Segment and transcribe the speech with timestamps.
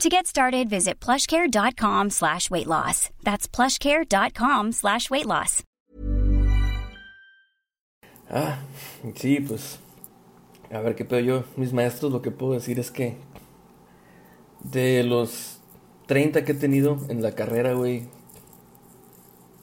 [0.00, 3.10] To get started, visit plushcare.com slash weight loss.
[3.22, 5.62] That's plushcare.com slash weight loss.
[8.28, 8.58] Ah,
[9.14, 9.78] sí, pues.
[10.72, 11.44] A ver qué pedo yo.
[11.56, 13.16] Mis maestros, lo que puedo decir es que.
[14.64, 15.60] De los
[16.06, 18.08] 30 que he tenido en la carrera, güey.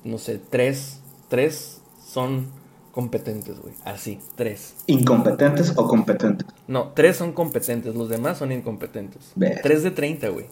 [0.03, 1.01] No sé, tres.
[1.27, 2.51] Tres son
[2.91, 3.73] competentes, güey.
[3.85, 4.75] Así, tres.
[4.87, 6.47] ¿Incompetentes o competentes?
[6.67, 9.31] No, tres son competentes, los demás son incompetentes.
[9.35, 9.59] Ver.
[9.61, 10.45] Tres de 30, güey.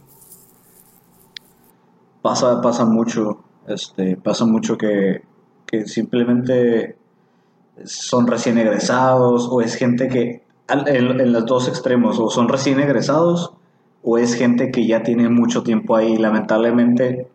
[2.22, 5.22] Pasa, pasa mucho, este, pasa mucho que,
[5.66, 6.98] que simplemente
[7.86, 12.80] son recién egresados o es gente que en, en los dos extremos o son recién
[12.80, 13.54] egresados
[14.04, 16.18] o es gente que ya tiene mucho tiempo ahí.
[16.18, 17.30] Lamentablemente,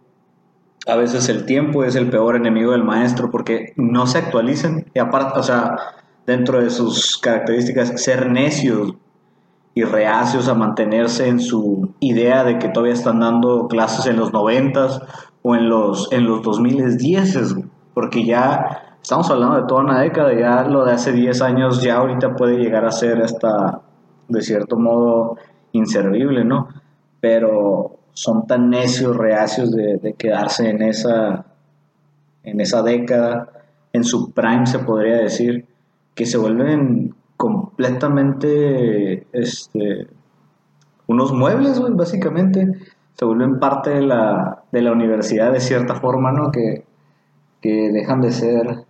[0.87, 4.99] a veces el tiempo es el peor enemigo del maestro porque no se actualizan y
[4.99, 5.77] aparte, o sea,
[6.27, 8.95] dentro de sus características, ser necios
[9.75, 14.33] y reacios a mantenerse en su idea de que todavía están dando clases en los
[14.33, 15.01] noventas
[15.43, 17.67] o en los, en los 2010, güey.
[17.93, 21.97] porque ya estamos hablando de toda una década, ya lo de hace 10 años ya
[21.97, 23.81] ahorita puede llegar a ser hasta,
[24.29, 25.37] de cierto modo,
[25.73, 26.69] inservible, ¿no?
[27.21, 31.47] Pero son tan necios, reacios de, quedarse en esa,
[32.45, 33.53] en esa década,
[33.93, 35.67] en su prime se podría decir,
[36.15, 40.09] que se vuelven completamente este,
[41.07, 42.73] unos muebles, básicamente.
[43.15, 46.51] Se vuelven parte de la, de la universidad de cierta forma, ¿no?
[46.51, 46.85] Que,
[47.61, 48.85] que dejan de ser,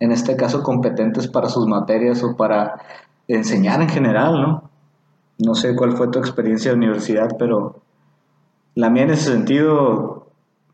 [0.00, 2.80] en este caso, competentes para sus materias o para
[3.28, 4.70] enseñar en general, ¿no?
[5.38, 7.82] No sé cuál fue tu experiencia de universidad, pero
[8.76, 10.28] la mía en ese sentido,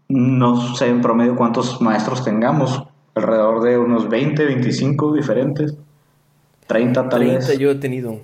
[0.08, 2.82] no sé en promedio cuántos maestros tengamos,
[3.14, 5.74] alrededor de unos 20, 25 diferentes,
[6.66, 7.58] 30 tal 30 vez.
[7.58, 8.18] yo he tenido.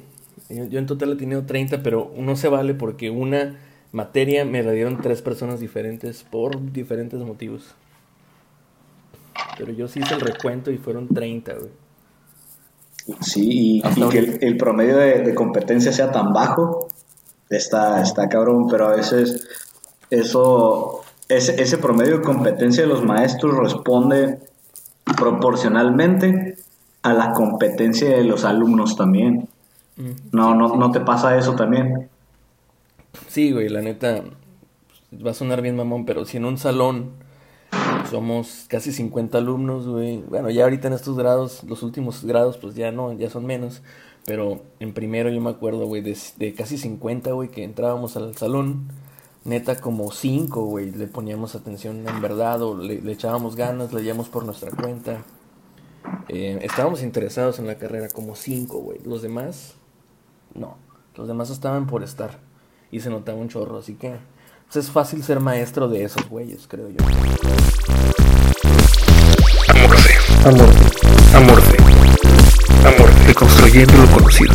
[0.48, 3.56] Yo, en total he tenido 30, pero no se vale porque una
[3.92, 7.74] materia me la dieron tres personas diferentes por diferentes motivos.
[9.58, 11.70] Pero yo sí hice el recuento y fueron 30, güey.
[13.20, 16.88] Sí, y, que el promedio de, de competencia sea tan bajo,
[17.48, 19.67] está, está cabrón, pero a veces
[20.10, 24.38] eso, ese, ese promedio de competencia de los maestros responde
[25.16, 26.56] proporcionalmente
[27.02, 29.48] a la competencia de los alumnos también.
[30.30, 32.08] No, no, no te pasa eso también.
[33.26, 34.22] Sí, güey, la neta
[35.10, 37.10] pues, va a sonar bien mamón, pero si en un salón
[38.10, 40.18] somos casi 50 alumnos, güey.
[40.28, 43.82] Bueno, ya ahorita en estos grados, los últimos grados, pues ya no, ya son menos.
[44.24, 48.36] Pero en primero yo me acuerdo, güey, de, de casi 50, güey, que entrábamos al
[48.36, 48.88] salón.
[49.44, 54.44] Neta, como 5, güey, le poníamos atención en verdad o le, echábamos ganas, leíamos por
[54.44, 55.22] nuestra cuenta.
[56.28, 58.98] Eh, estábamos interesados en la carrera, como 5, güey.
[59.04, 59.74] Los demás,
[60.54, 60.76] no.
[61.14, 62.38] Los demás estaban por estar.
[62.90, 64.16] Y se notaba un chorro, así que
[64.70, 66.98] pues, es fácil ser maestro de esos güeyes, creo yo.
[69.68, 70.14] Amorfe.
[70.44, 70.86] Amorfe.
[71.34, 71.76] Amorfe.
[72.84, 73.26] Amorfe.
[73.26, 74.54] Deconstruyendo lo conocido.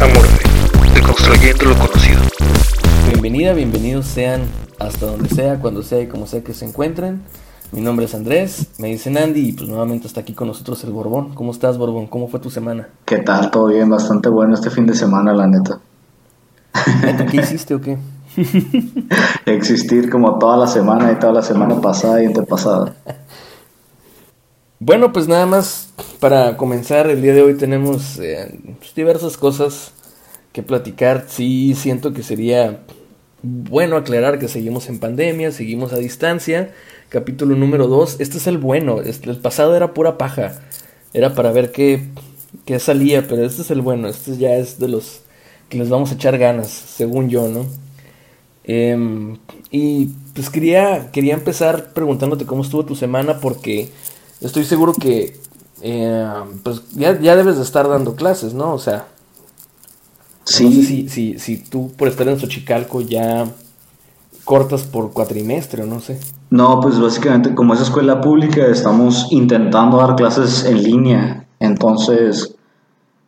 [0.00, 0.44] Amorfe.
[0.94, 2.20] Deconstruyendo lo conocido.
[3.06, 4.42] Bienvenida, bienvenidos sean
[4.78, 7.22] hasta donde sea, cuando sea y como sea que se encuentren.
[7.72, 10.90] Mi nombre es Andrés, me dicen Andy y pues nuevamente está aquí con nosotros el
[10.90, 11.34] Borbón.
[11.34, 12.06] ¿Cómo estás, Borbón?
[12.06, 12.88] ¿Cómo fue tu semana?
[13.04, 13.50] ¿Qué tal?
[13.50, 15.80] Todo bien, bastante bueno este fin de semana, la neta.
[17.02, 17.98] Neta, ¿Qué hiciste o qué?
[19.46, 22.94] existir como toda la semana y toda la semana pasada y antepasada.
[24.80, 29.92] Bueno, pues nada más para comenzar, el día de hoy tenemos eh, pues, diversas cosas
[30.54, 31.26] que platicar.
[31.28, 32.80] Sí, siento que sería
[33.42, 36.72] bueno aclarar que seguimos en pandemia, seguimos a distancia.
[37.10, 40.60] Capítulo número 2, este es el bueno, este, el pasado era pura paja,
[41.12, 42.02] era para ver qué,
[42.64, 45.20] qué salía, pero este es el bueno, este ya es de los
[45.68, 47.66] que les vamos a echar ganas, según yo, ¿no?
[48.64, 49.36] Em,
[49.70, 53.90] y pues quería, quería empezar preguntándote cómo estuvo tu semana porque
[54.40, 55.36] estoy seguro que
[55.82, 58.72] eh, pues ya, ya, debes de estar dando clases, ¿no?
[58.72, 59.06] O sea,
[60.44, 60.64] sí.
[60.64, 63.46] no sé si, si, si tú por estar en Xochicalco ya
[64.44, 66.20] cortas por cuatrimestre o no sé.
[66.50, 72.54] No, pues básicamente como es escuela pública estamos intentando dar clases en línea, entonces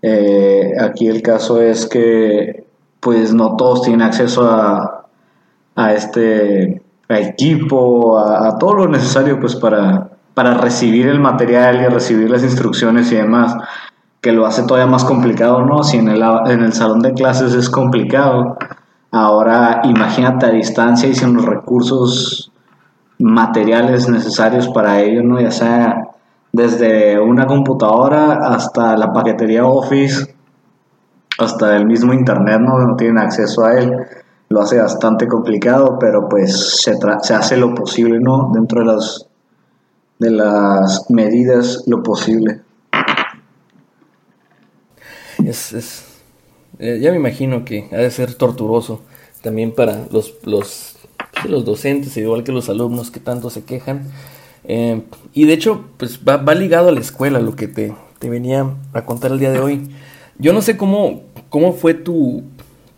[0.03, 2.67] eh, aquí el caso es que
[3.01, 5.07] pues no todos tienen acceso a,
[5.75, 12.31] a este equipo, a, todo lo necesario pues para, para recibir el material y recibir
[12.31, 13.57] las instrucciones y demás,
[14.26, 15.84] que lo hace todavía más complicado, ¿no?
[15.84, 18.56] Si en el, en el salón de clases es complicado,
[19.12, 22.50] ahora imagínate a distancia y sin los recursos
[23.20, 25.40] materiales necesarios para ello, ¿no?
[25.40, 26.08] Ya sea
[26.50, 30.34] desde una computadora hasta la paquetería Office,
[31.38, 32.81] hasta el mismo Internet, ¿no?
[32.81, 33.94] No tienen acceso a él
[34.49, 38.50] lo hace bastante complicado, pero pues se, se hace lo posible, ¿no?
[38.52, 39.29] Dentro de las,
[40.19, 42.66] de las medidas, lo posible.
[45.44, 46.05] Es, es
[46.79, 49.00] eh, ya me imagino que ha de ser torturoso
[49.43, 50.97] también para los, los,
[51.49, 54.11] los docentes, igual que los alumnos que tanto se quejan.
[54.65, 55.03] Eh,
[55.33, 58.67] y de hecho, pues va, va, ligado a la escuela lo que te, te venía
[58.93, 59.88] a contar el día de hoy.
[60.38, 62.43] Yo no sé cómo, cómo fue tu,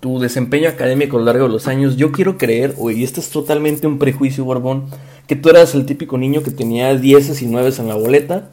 [0.00, 3.30] tu desempeño académico a lo largo de los años, yo quiero creer, y este es
[3.30, 4.86] totalmente un prejuicio, Borbón,
[5.26, 8.50] que tú eras el típico niño que tenía 10 y 9 en la boleta.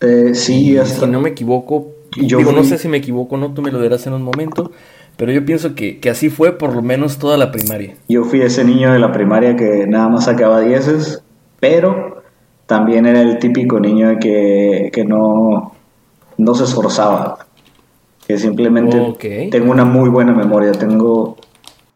[0.00, 3.62] Eh, sí, Si no me equivoco, yo digo, no sé si me equivoco no, tú
[3.62, 4.70] me lo dirás en un momento,
[5.16, 7.94] pero yo pienso que, que, así fue por lo menos toda la primaria.
[8.08, 11.22] Yo fui ese niño de la primaria que nada más sacaba 10,
[11.60, 12.22] pero
[12.66, 15.72] también era el típico niño que, que no,
[16.38, 17.46] no se esforzaba
[18.26, 21.36] que simplemente tengo una muy buena memoria, tengo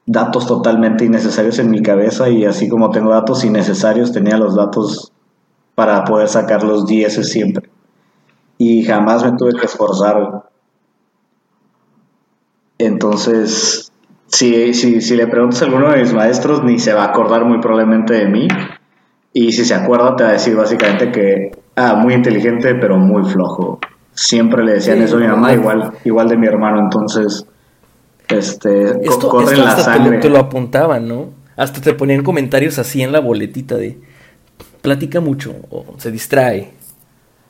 [0.06, 5.12] datos totalmente innecesarios en mi cabeza y así como tengo datos innecesarios, tenía los datos
[5.74, 7.68] para poder sacar los 10 siempre.
[8.58, 10.44] Y jamás me tuve que esforzar.
[12.78, 13.92] Entonces,
[14.26, 17.44] si, si, si le preguntas a alguno de mis maestros, ni se va a acordar
[17.44, 18.48] muy probablemente de mí.
[19.32, 23.24] Y si se acuerda, te va a decir básicamente que, ah, muy inteligente, pero muy
[23.24, 23.78] flojo
[24.16, 27.46] siempre le decían eso a mi mamá, igual, igual de mi hermano, entonces,
[28.28, 30.18] este, esto, corre la sangre.
[30.18, 31.28] Te lo, apuntaban, ¿no?
[31.56, 33.98] Hasta te ponían comentarios así en la boletita de,
[34.82, 36.72] platica mucho, o se distrae.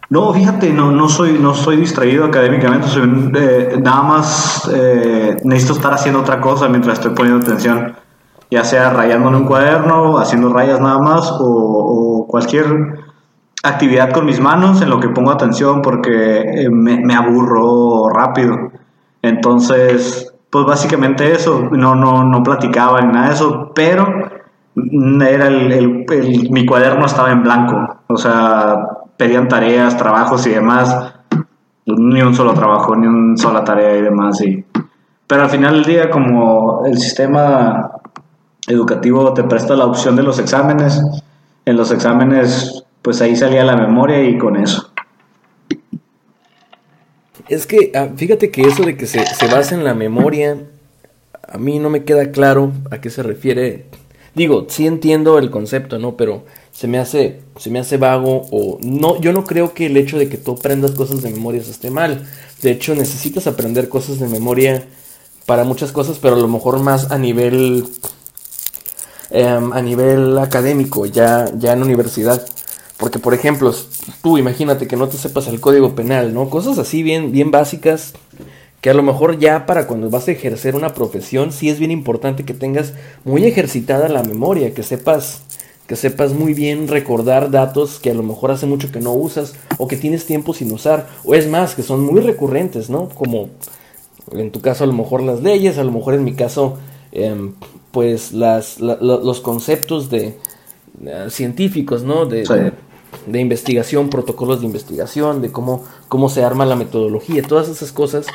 [0.09, 2.87] No, fíjate, no, no soy, no soy distraído académicamente,
[3.35, 7.97] eh, nada más eh, necesito estar haciendo otra cosa mientras estoy poniendo atención,
[8.49, 12.67] ya sea rayando en un cuaderno, haciendo rayas nada más, o, o cualquier
[13.67, 18.71] actividad con mis manos en lo que pongo atención porque eh, me, aburro rápido.
[19.23, 24.07] Entonces, pues básicamente eso, no, no, no platicaba ni nada de eso, pero
[24.77, 26.05] era el,
[26.51, 28.77] mi cuaderno estaba en blanco, o sea,
[29.17, 31.15] pedían tareas, trabajos y demás,
[31.87, 34.41] ni un solo trabajo, ni una sola tarea y demás.
[34.41, 34.65] Y,
[35.27, 37.93] pero al final del día, como el sistema
[38.67, 41.01] educativo te presta la opción de los exámenes,
[41.65, 44.91] en los exámenes pues ahí salía la memoria y con eso.
[47.49, 50.57] Es que, ah, fíjate que eso de que se, se basa en la memoria,
[51.49, 53.87] a mí no me queda claro a qué se refiere.
[54.35, 56.17] Digo, sí entiendo el concepto, ¿no?
[56.17, 56.45] Pero
[56.77, 60.19] se me hace, se me hace vago o no, yo no creo que el hecho
[60.19, 62.29] de que tú aprendas cosas de memoria esté mal.
[62.61, 64.87] De hecho, necesitas aprender cosas de memoria
[65.47, 67.87] para muchas cosas, pero a lo mejor más a nivel
[69.31, 72.47] em, a nivel académico, ya, ya en universidad.
[72.99, 73.75] Porque, por ejemplo,
[74.23, 76.51] tú imagínate que no te sepas el código penal, ¿no?
[76.51, 78.13] Cosas así bien, bien básicas
[78.83, 81.91] que a lo mejor ya para cuando vas a ejercer una profesión sí es bien
[81.91, 82.93] importante que tengas
[83.25, 85.43] muy ejercitada la memoria, que sepas
[85.87, 89.55] que sepas muy bien recordar datos que a lo mejor hace mucho que no usas
[89.79, 93.09] o que tienes tiempo sin usar o es más que son muy recurrentes, ¿no?
[93.09, 93.51] Como
[94.33, 96.79] en tu caso a lo mejor las leyes, a lo mejor en mi caso
[97.13, 97.55] em,
[97.93, 100.37] pues las, los conceptos de
[101.05, 102.27] eh, científicos, ¿no?
[102.27, 102.73] De,
[103.27, 108.27] de investigación, protocolos de investigación, de cómo, cómo se arma la metodología, todas esas cosas,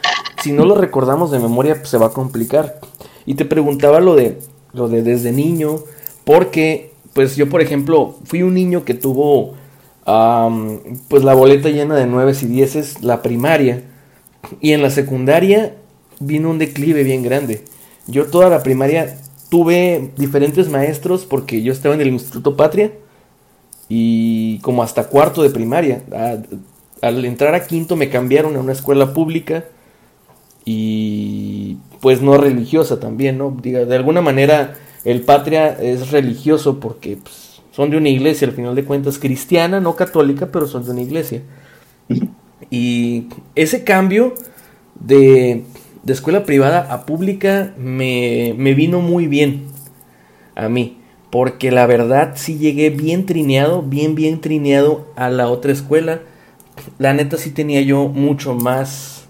[0.42, 2.80] si no lo recordamos de memoria, pues se va a complicar.
[3.26, 4.40] Y te preguntaba lo de,
[4.74, 5.80] lo de desde niño,
[6.26, 9.54] porque pues yo por ejemplo fui un niño que tuvo
[11.08, 13.84] pues la boleta llena de nueves y dieces la primaria
[14.60, 15.76] y en la secundaria
[16.20, 17.64] vino un declive bien grande.
[18.08, 19.18] Yo toda la primaria
[19.50, 22.92] tuve diferentes maestros porque yo estaba en el Instituto Patria
[23.90, 26.04] y como hasta cuarto de primaria.
[27.02, 29.66] al entrar a quinto me cambiaron a una escuela pública
[30.66, 33.56] y pues no religiosa también, ¿no?
[33.62, 38.54] Diga, de alguna manera el Patria es religioso porque pues, son de una iglesia, al
[38.54, 41.42] final de cuentas cristiana, no católica, pero son de una iglesia.
[42.70, 44.34] Y ese cambio
[45.00, 45.64] de,
[46.04, 49.64] de escuela privada a pública me, me, vino muy bien
[50.56, 50.98] a mí.
[51.30, 56.22] Porque la verdad sí llegué bien trineado, bien, bien trineado a la otra escuela.
[57.00, 59.26] La neta sí tenía yo mucho más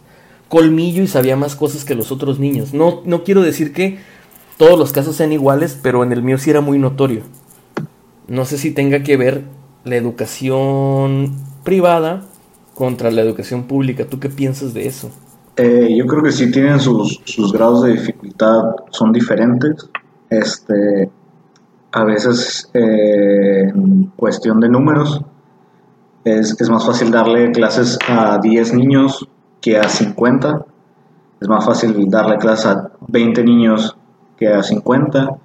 [0.49, 2.73] colmillo y sabía más cosas que los otros niños.
[2.73, 3.99] No, no quiero decir que
[4.61, 7.23] todos los casos sean iguales, pero en el mío sí era muy notorio.
[8.27, 9.45] No sé si tenga que ver
[9.85, 11.31] la educación
[11.63, 12.21] privada
[12.75, 14.05] contra la educación pública.
[14.05, 15.09] ¿Tú qué piensas de eso?
[15.55, 19.89] Eh, yo creo que sí tienen sus, grados de dificultad, son diferentes.
[20.29, 21.09] Este,
[21.93, 23.73] a veces, eh,
[24.15, 25.23] cuestión de números,
[26.23, 29.27] es, es, más fácil darle clases a 10 niños
[29.59, 30.67] que a 50.
[31.41, 33.97] Es más fácil darle clases a 20 niños
[34.41, 35.37] que a 50.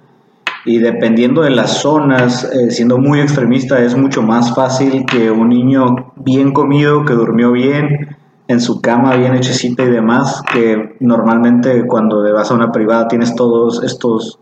[0.65, 5.49] Y dependiendo de las zonas, eh, siendo muy extremista, es mucho más fácil que un
[5.49, 11.85] niño bien comido, que durmió bien, en su cama bien hechecita y demás, que normalmente
[11.85, 14.39] cuando vas a una privada tienes todos estos,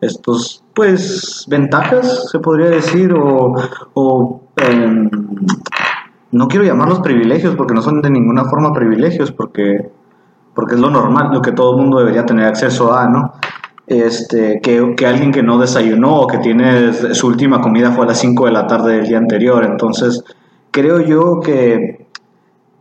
[0.00, 3.54] estos pues, ventajas, se podría decir, o,
[3.94, 5.08] o em,
[6.32, 9.90] no quiero llamarlos privilegios porque no son de ninguna forma privilegios, porque,
[10.54, 13.32] porque es lo normal, lo que todo el mundo debería tener acceso a, ¿no?
[13.86, 18.08] Este, que, que, alguien que no desayunó o que tiene su última comida fue a
[18.08, 19.64] las 5 de la tarde del día anterior.
[19.64, 20.24] Entonces,
[20.72, 22.08] creo yo que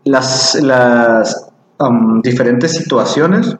[0.03, 3.55] las, las um, diferentes situaciones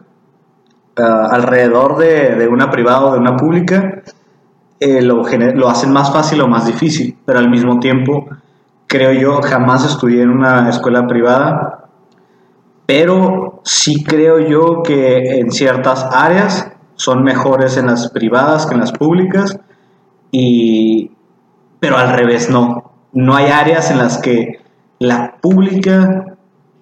[0.98, 4.02] uh, alrededor de, una privada o de una pública
[4.80, 8.28] eh, lo, lo, hacen más fácil o más difícil, pero al mismo tiempo
[8.88, 11.90] creo yo jamás estudié en una escuela privada,
[12.86, 18.80] pero sí creo yo que en ciertas áreas son mejores en las privadas que en
[18.80, 19.60] las públicas
[20.32, 21.12] y
[21.80, 24.60] pero al revés no, no hay áreas en las que
[25.00, 26.38] la pública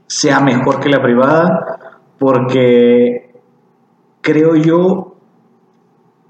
[0.08, 3.36] sea mejor que la privada, porque
[4.22, 5.18] creo yo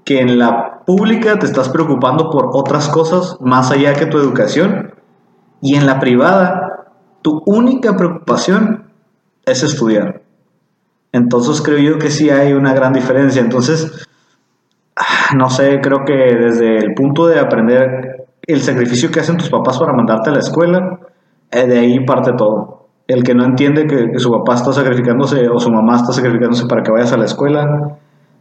[0.04, 4.94] que en la pública te estás preocupando por otras cosas más allá que tu educación,
[5.60, 6.90] y en la privada
[7.22, 8.90] tu única preocupación
[9.46, 10.23] es estudiar.
[11.14, 13.40] Entonces creo yo que sí hay una gran diferencia.
[13.40, 14.04] Entonces,
[14.96, 19.48] ah, no sé, creo que desde el punto de aprender el sacrificio que hacen tus
[19.48, 20.98] papás para mandarte a la escuela,
[21.52, 25.60] eh, de ahí parte todo el que no entiende que, su papá está sacrificándose o
[25.60, 27.98] su mamá está sacrificándose para que vayas a la escuela,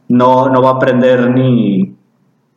[0.09, 1.95] no, no va a aprender ni,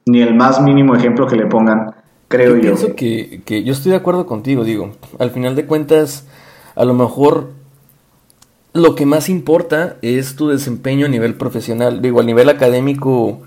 [0.07, 1.95] ni el más mínimo ejemplo que le pongan,
[2.29, 2.57] creo yo.
[2.57, 6.27] Yo pienso que, que yo estoy de acuerdo contigo, digo, al final de cuentas,
[6.75, 7.51] a lo mejor
[8.77, 13.43] lo que más importa es tu desempeño a nivel profesional, digo, a nivel académico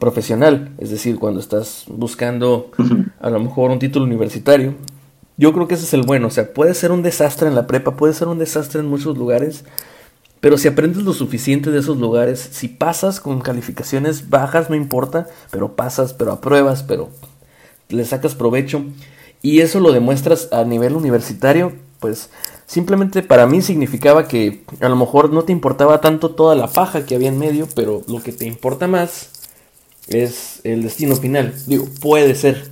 [0.00, 2.70] profesional, es decir, cuando estás buscando
[3.20, 4.74] a lo mejor un título universitario,
[5.36, 6.26] yo creo que ese es el bueno.
[6.26, 9.16] O sea, puede ser un desastre en la prepa, puede ser un desastre en muchos
[9.16, 9.64] lugares.
[10.40, 15.28] Pero si aprendes lo suficiente de esos lugares, si pasas con calificaciones bajas, no importa,
[15.50, 17.10] pero pasas, pero apruebas, pero
[17.88, 18.84] le sacas provecho.
[19.40, 22.28] Y eso lo demuestras a nivel universitario, pues
[22.66, 27.06] simplemente para mí significaba que a lo mejor no te importaba tanto toda la paja
[27.06, 29.30] que había en medio, pero lo que te importa más
[30.08, 31.54] es el destino final.
[31.66, 32.70] Digo, puede ser,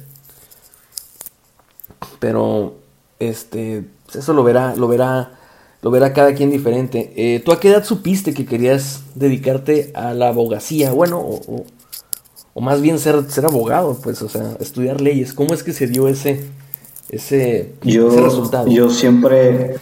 [2.18, 2.74] pero
[3.18, 3.84] este
[4.14, 5.38] eso lo verá, lo verá,
[5.82, 7.12] lo verá cada quien diferente.
[7.16, 10.92] Eh, ¿Tú a qué edad supiste que querías dedicarte a la abogacía?
[10.92, 11.64] Bueno, o,
[12.60, 15.32] más bien ser, ser abogado, pues, o sea, estudiar leyes.
[15.32, 16.44] ¿Cómo es que se dio ese,
[17.10, 18.68] ese, resultado?
[18.68, 19.76] Yo siempre,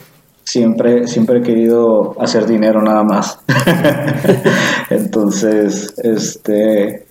[0.45, 3.41] siempre, siempre he querido hacer dinero nada más.
[4.91, 7.07] Entonces, este,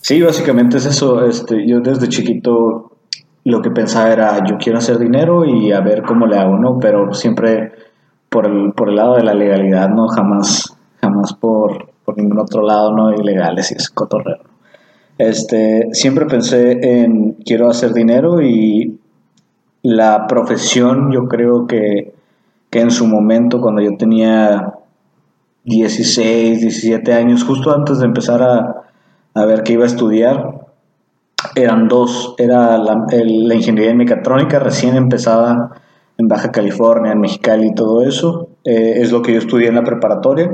[0.00, 1.24] sí, básicamente es eso.
[1.24, 2.92] Este, yo desde chiquito
[3.44, 6.78] lo que pensaba era, yo quiero hacer dinero y a ver cómo le hago, ¿no?
[6.78, 7.72] Pero siempre
[8.28, 10.06] por el, por el lado de la legalidad, ¿no?
[10.08, 13.12] Jamás, jamás por, por ningún otro lado, ¿no?
[13.12, 14.40] Ilegales y es cotorreo.
[15.18, 18.98] Este, siempre pensé en quiero hacer dinero y
[19.82, 22.14] la profesión yo creo que,
[22.70, 24.74] que en su momento cuando yo tenía
[25.64, 28.90] 16, 17 años, justo antes de empezar a,
[29.34, 30.66] a ver qué iba a estudiar.
[31.54, 33.06] Eran dos, era la,
[33.54, 35.70] ingeniería en mecatrónica recién empezada
[36.18, 38.48] en Baja California, en Mexicali y todo eso.
[38.64, 40.50] Eh, es lo que yo estudié en la preparatoria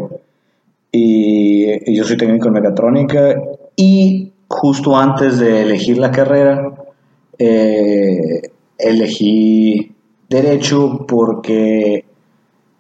[0.93, 3.43] y, yo soy técnico en mecatrónica
[3.75, 6.73] y justo antes de elegir la carrera
[7.39, 8.43] eh,
[8.79, 9.93] elegí
[10.29, 12.05] derecho porque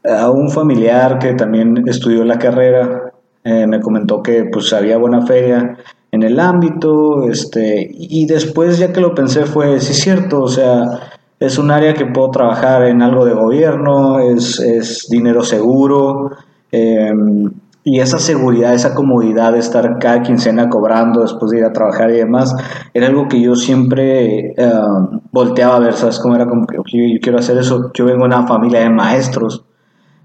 [0.04, 3.12] a un familiar que también estudió la carrera
[3.44, 5.76] eh, me comentó que pues había buena feria
[6.12, 10.48] en el ámbito este y después ya que lo pensé fue sí es cierto o
[10.48, 11.00] sea
[11.38, 16.30] es un área que puedo trabajar en algo de gobierno, es, dinero seguro,
[16.72, 17.50] em,
[17.88, 22.10] y esa seguridad, esa comodidad de estar cada quincena cobrando después de ir a trabajar
[22.10, 22.52] y demás,
[22.92, 26.48] era algo que yo siempre em, volteaba a ver, ¿sabes cómo era?
[26.48, 26.82] Como que yo,
[27.22, 29.64] quiero hacer eso, yo vengo de una familia de maestros,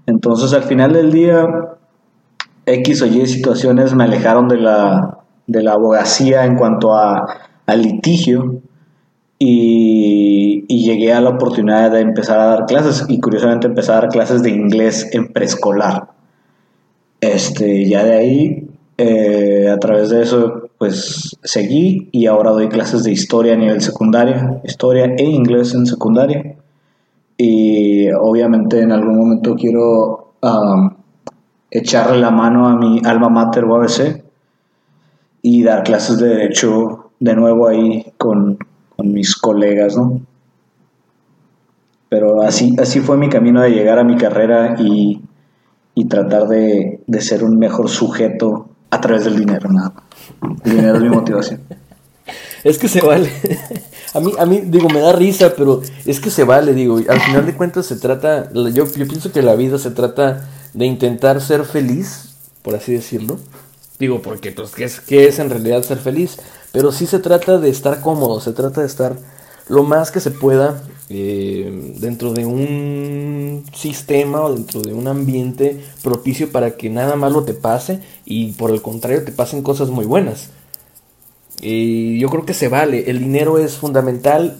[0.06, 1.46] entonces al final del día,
[2.66, 7.28] X o Y situaciones me alejaron de la, de la abogacía en cuanto a,
[7.76, 8.60] litigio,
[9.38, 14.08] y, llegué a la oportunidad de empezar a dar clases y curiosamente empecé a dar
[14.08, 16.08] clases de inglés en preescolar.
[17.22, 23.04] Este, ya de ahí, eh, a través de eso, pues seguí y ahora doy clases
[23.04, 26.56] de historia a nivel secundaria, historia e inglés en secundaria.
[27.38, 30.32] Y obviamente en algún momento quiero
[31.70, 34.24] echarle la mano a mi alma mater UABC
[35.42, 38.58] y dar clases de derecho de nuevo ahí con,
[38.96, 40.20] con mis colegas, ¿no?
[42.08, 45.22] Pero así, así fue mi camino de llegar a mi carrera y,
[46.08, 49.94] tratar de, ser un mejor sujeto a través del dinero, nada.
[50.64, 51.60] El dinero es mi motivación.
[52.64, 53.28] Es que se vale.
[54.14, 56.98] A mí, a mí, digo, me da risa, pero es que se vale, digo.
[57.08, 60.84] Al final de cuentas se trata, yo, yo pienso que la vida se trata de
[60.84, 63.38] intentar ser feliz, por así decirlo.
[63.98, 66.36] Digo, porque, pues, ¿qué es, qué es en realidad ser feliz?
[66.72, 69.16] Pero sí se trata de estar cómodo, se trata de estar
[69.68, 75.80] lo más que se pueda eh, dentro de un sistema o dentro de un ambiente
[76.02, 80.04] propicio para que nada malo te pase y por el contrario te pasen cosas muy
[80.04, 80.50] buenas.
[81.60, 84.58] Y yo creo que se vale, el dinero es fundamental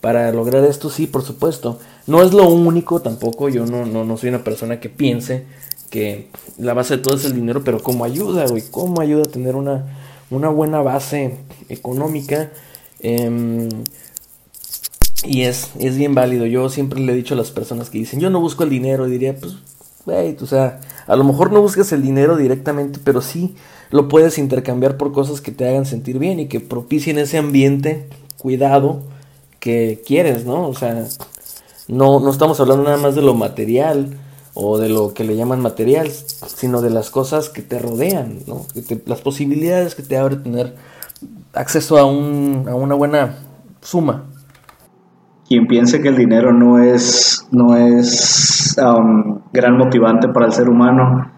[0.00, 1.78] para lograr esto, sí, por supuesto.
[2.06, 5.44] No es lo único tampoco, yo no, no, no soy una persona que piense
[5.90, 9.30] que la base de todo es el dinero, pero como ayuda, güey, como ayuda a
[9.30, 9.86] tener una
[10.30, 11.36] una buena base
[11.68, 12.50] económica.
[13.00, 13.68] Em,
[15.26, 16.46] y es, es bien válido.
[16.46, 19.06] Yo siempre le he dicho a las personas que dicen, yo no busco el dinero,
[19.06, 19.56] diría, pues,
[20.06, 23.54] wey, o sea, a lo mejor no buscas el dinero directamente, pero sí
[23.90, 28.08] lo puedes intercambiar por cosas que te hagan sentir bien y que propicien ese ambiente,
[28.38, 29.02] cuidado,
[29.60, 30.68] que quieres, ¿no?
[30.68, 31.06] O sea,
[31.88, 34.16] no, no estamos hablando nada más de lo material,
[34.58, 38.64] o de lo que le llaman material, sino de las cosas que te rodean, ¿no?
[39.04, 40.74] las posibilidades que te abre tener
[41.52, 43.36] acceso a, un, a una buena
[43.82, 44.24] suma.
[45.48, 50.68] Quien piense que el dinero no es, no es um, gran motivante para el ser
[50.68, 51.30] humano,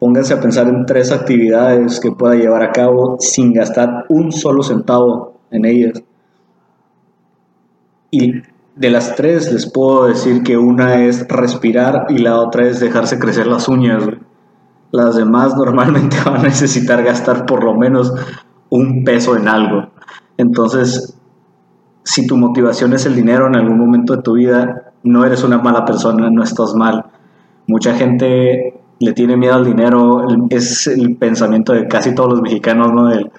[0.00, 4.62] pónganse a pensar en tres actividades que pueda llevar a cabo sin gastar un solo
[4.62, 6.02] centavo en ellas.
[8.10, 8.42] Y
[8.76, 13.18] de las tres les puedo decir que una es respirar y la otra es dejarse
[13.18, 14.04] crecer las uñas.
[14.92, 18.12] Las demás normalmente van a necesitar gastar por lo menos
[18.70, 19.90] un peso en algo.
[20.36, 21.15] Entonces,
[22.06, 25.58] si tu motivación es el dinero en algún momento de tu vida, no eres una
[25.58, 27.04] mala persona, no estás mal.
[27.66, 32.92] Mucha gente le tiene miedo al dinero, es el pensamiento de casi todos los mexicanos,
[32.92, 33.10] ¿no?
[33.10, 33.32] El,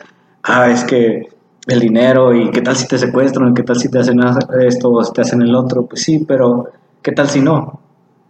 [0.43, 1.29] ah, es que
[1.65, 4.19] el dinero y qué tal si te secuestran, qué tal si te hacen
[4.59, 6.67] esto o si te hacen el otro, pues sí, pero
[7.01, 7.79] qué tal si no.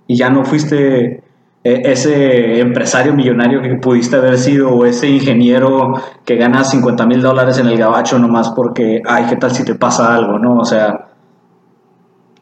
[0.05, 1.23] Y ya no fuiste
[1.63, 5.93] ese empresario millonario que pudiste haber sido o ese ingeniero
[6.23, 9.75] que gana 50 mil dólares en el gabacho nomás porque, ay, qué tal si te
[9.75, 10.55] pasa algo, ¿no?
[10.55, 11.09] O sea,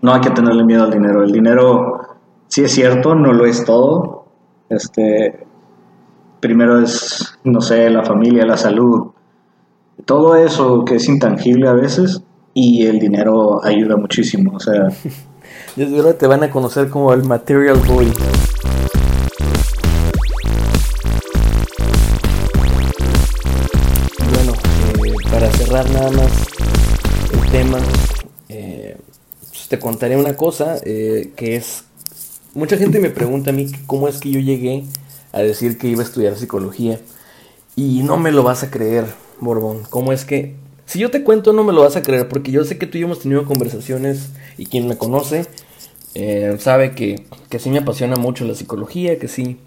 [0.02, 1.24] no hay que tenerle miedo al dinero.
[1.24, 2.00] El dinero,
[2.48, 4.26] sí es cierto, no lo es todo.
[4.70, 5.46] Este,
[6.40, 9.12] primero es, no sé, la familia, la salud,
[10.06, 12.22] todo eso que es intangible a veces
[12.54, 14.88] y el dinero ayuda muchísimo, o sea...
[15.76, 18.12] Desde ahora te van a conocer como el Material Boy.
[25.84, 26.32] Nada más
[27.34, 27.80] el tema,
[28.48, 28.96] eh,
[29.50, 31.84] pues te contaré una cosa eh, que es...
[32.54, 34.86] Mucha gente me pregunta a mí cómo es que yo llegué
[35.34, 37.02] a decir que iba a estudiar psicología
[37.76, 39.06] y no me lo vas a creer
[39.42, 40.56] Borbón, ¿cómo es que...
[40.86, 42.98] Si yo te cuento no me lo vas a creer porque yo sé que tú
[42.98, 45.46] y yo hemos tenido conversaciones y quien me conoce
[46.14, 49.58] eh, sabe que, que sí me apasiona mucho la psicología, que sí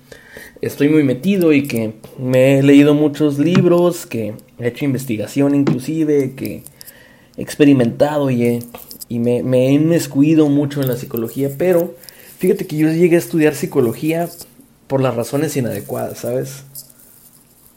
[0.60, 6.34] estoy muy metido y que me he leído muchos libros, que he hecho investigación inclusive,
[6.34, 6.62] que
[7.36, 8.64] he experimentado y,
[9.08, 11.94] y me, me he inmiscuido mucho en la psicología, pero
[12.38, 14.28] fíjate que yo llegué a estudiar psicología
[14.86, 16.64] por las razones inadecuadas, ¿sabes?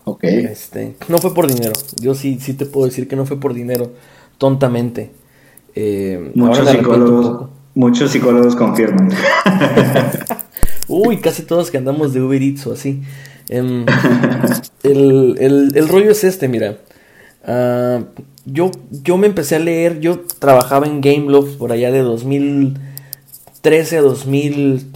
[0.06, 0.24] Ok.
[0.24, 1.74] Este, no fue por dinero.
[2.00, 3.92] Yo sí, sí te puedo decir que no fue por dinero,
[4.38, 5.12] tontamente.
[5.76, 9.10] Eh, muchos, psicólogos, muchos psicólogos confirman.
[10.92, 13.02] Uy, casi todos que andamos de Uber Eats o así.
[13.50, 13.86] Em,
[14.84, 16.78] el, el- el rollo es este, mira.
[17.46, 18.04] Ah,
[18.46, 18.72] yo,
[19.04, 24.92] yo me empecé a leer, yo trabajaba en Gameloft por allá de 2013 a 2010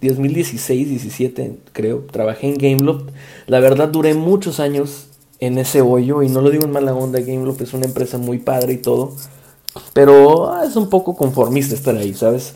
[0.00, 2.06] 2016, 17 creo.
[2.10, 3.10] Trabajé en Gameloft.
[3.46, 5.06] La verdad duré muchos años
[5.40, 7.20] en ese hoyo y no lo digo en mala onda.
[7.20, 9.14] Gameloft es una empresa muy padre y todo.
[9.92, 12.54] Pero ah, es un poco conformista estar ahí, ¿sabes?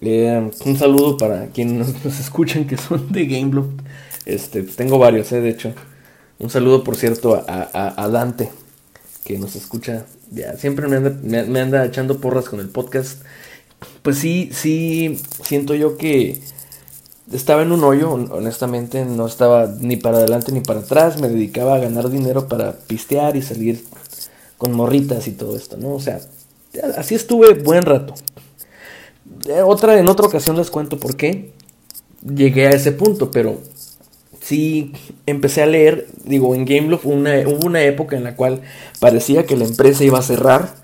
[0.00, 3.70] Eh, un saludo para quienes nos, escuchan que son de Gameloft.
[4.26, 5.72] Este, tengo varios, eh, de hecho.
[6.38, 8.50] Un saludo, por cierto, a, a- Dante,
[9.24, 10.04] que nos escucha.
[10.30, 13.22] Ya, siempre me anda, me- me anda echando porras con el podcast.
[14.02, 16.40] Pues sí, sí, siento yo que
[17.32, 21.20] estaba en un hoyo, hon- honestamente, no estaba ni para adelante ni para atrás.
[21.20, 23.84] Me dedicaba a ganar dinero para pistear y salir
[24.58, 25.94] con morritas y todo esto, ¿no?
[25.94, 26.20] O sea,
[26.96, 28.14] así estuve buen rato.
[29.46, 31.52] Eh, Otra, en otra ocasión les cuento por qué
[32.22, 33.58] llegué a ese punto, pero
[34.40, 34.92] sí
[35.26, 38.62] empecé a leer, digo, en Gameloft una, hubo una época en la cual
[38.98, 40.74] parecía que la empresa iba a cerrar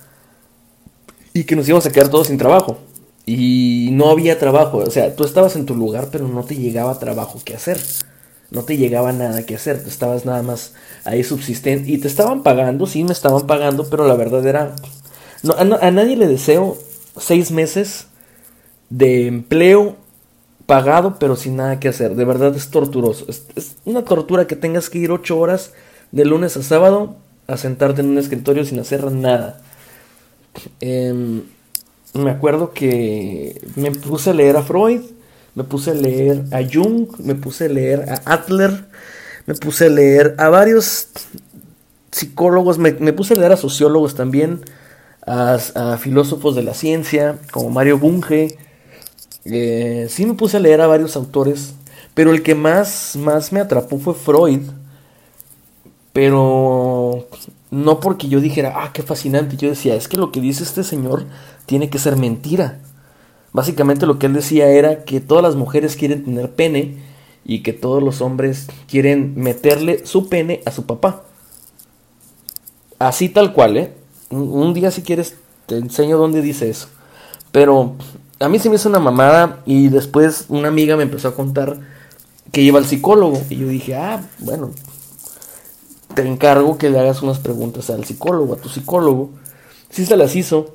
[1.32, 2.78] y que nos íbamos a quedar todos sin trabajo.
[3.26, 6.98] Y no había trabajo, o sea, tú estabas en tu lugar, pero no te llegaba
[6.98, 7.80] trabajo que hacer.
[8.50, 11.90] No te llegaba nada que hacer, tú estabas nada más ahí subsistente.
[11.90, 14.76] Y te estaban pagando, sí, me estaban pagando, pero la verdad era...
[15.42, 16.76] No, a, a nadie le deseo
[17.18, 18.06] seis meses
[18.94, 19.96] de empleo
[20.66, 22.14] pagado, pero sin nada que hacer.
[22.14, 23.26] De verdad es torturoso.
[23.28, 25.72] Es, una tortura que tengas que ir ocho horas
[26.12, 27.16] de lunes a sábado
[27.48, 29.60] a sentarte en un escritorio sin hacer nada.
[30.80, 31.42] Em,
[32.14, 35.00] me acuerdo que me puse a leer a Freud,
[35.56, 38.84] me puse a leer a Jung, me puse a leer a Adler,
[39.46, 41.08] me puse a leer a varios
[42.12, 44.60] psicólogos, me, me puse a leer a sociólogos también,
[45.26, 48.56] a filósofos de la ciencia, como Mario Bunge.
[49.44, 51.74] Sí me puse a leer a varios autores,
[52.14, 54.62] pero el que más, más me atrapó fue Freud.
[56.12, 57.26] Pero
[57.70, 59.56] no porque yo dijera, ah, qué fascinante.
[59.56, 61.26] Yo decía, es que lo que dice este señor
[61.66, 62.78] tiene que ser mentira.
[63.52, 67.02] Básicamente lo que él decía era que todas las mujeres quieren tener pene
[67.44, 71.24] y que todos los hombres quieren meterle su pene a su papá.
[72.98, 73.92] Así tal cual, ¿eh?
[74.30, 75.34] Un, un día si quieres
[75.66, 76.88] te enseño dónde dice eso.
[77.52, 77.96] Pero
[78.44, 81.78] a mí se me hizo una mamada y después una amiga me empezó a contar
[82.52, 83.40] que iba al psicólogo.
[83.50, 84.70] Y yo dije, ah, bueno,
[86.14, 89.30] te encargo que le hagas unas preguntas al psicólogo, a tu psicólogo.
[89.90, 90.74] Sí se las hizo.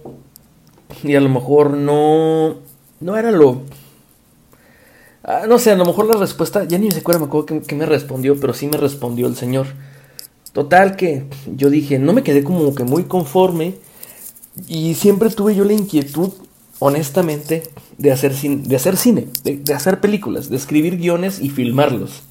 [1.04, 2.56] Y a lo mejor no,
[3.00, 3.62] no era lo...
[5.24, 7.62] Ah, no sé, a lo mejor la respuesta, ya ni me acuerdo, me acuerdo que,
[7.62, 9.68] que me respondió, pero sí me respondió el señor.
[10.54, 13.76] Total que yo dije, no me quedé como que muy conforme
[14.68, 16.32] y siempre tuve yo la inquietud,
[16.80, 17.64] honestamente,
[17.98, 22.24] de hacer, cin- de hacer cine, de, de hacer películas, de escribir guiones y filmarlos.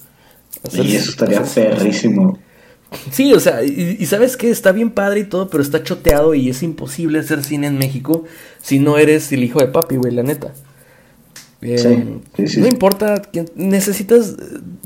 [0.66, 2.38] Hacer- Y eso estaría perrísimo.
[3.10, 6.34] Sí, o sea, y, y sabes que está bien padre y todo, pero está choteado
[6.34, 8.24] y es imposible hacer cine en México
[8.62, 10.54] si no eres el hijo de papi, güey, la neta.
[11.60, 12.60] Eh, Sí, sí, sí.
[12.60, 14.36] No importa, quién- necesitas,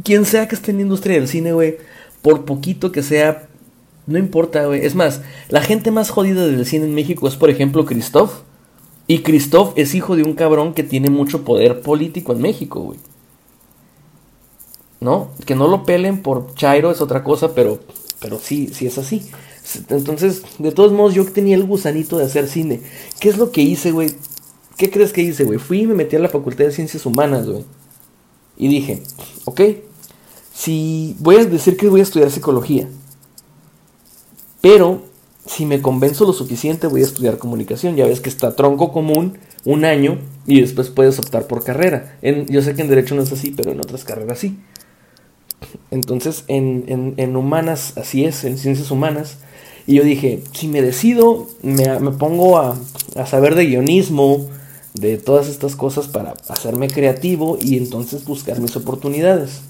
[0.03, 1.77] quien sea que esté en la industria del cine, güey,
[2.23, 3.47] por poquito que sea,
[4.09, 4.85] no importa, güey.
[4.85, 8.33] Es más, la gente más jodida del cine en México es, por ejemplo, Christoph.
[9.07, 12.99] Y Christoph es hijo de un cabrón que tiene mucho poder político en México, güey.
[15.03, 15.31] ¿no?
[15.45, 17.81] Que no lo pelen por Chairo es otra cosa, pero,
[18.21, 19.29] pero sí, sí es así.
[19.89, 22.81] Entonces, de todos modos, yo tenía el gusanito de hacer cine.
[23.19, 24.15] ¿Qué es lo que hice, güey?
[24.77, 25.59] ¿Qué crees que hice, güey?
[25.59, 27.65] Fui y me metí a la Facultad de Ciencias Humanas, güey.
[28.57, 29.03] Y dije,
[29.45, 29.61] ok,
[30.55, 32.89] si voy a decir que voy a estudiar psicología,
[34.61, 35.03] pero
[35.47, 37.97] si me convenzo lo suficiente voy a estudiar comunicación.
[37.97, 42.17] Ya ves que está tronco común un año y después puedes optar por carrera.
[42.23, 44.59] En, yo sé que en derecho no es así, pero en otras carreras sí.
[45.91, 49.39] Entonces, en, en, en humanas, así es, en ciencias humanas.
[49.87, 52.77] Y yo dije, si me decido, me, me pongo a,
[53.17, 54.49] a saber de guionismo,
[54.95, 59.63] de todas estas cosas para hacerme creativo y entonces buscar mis oportunidades.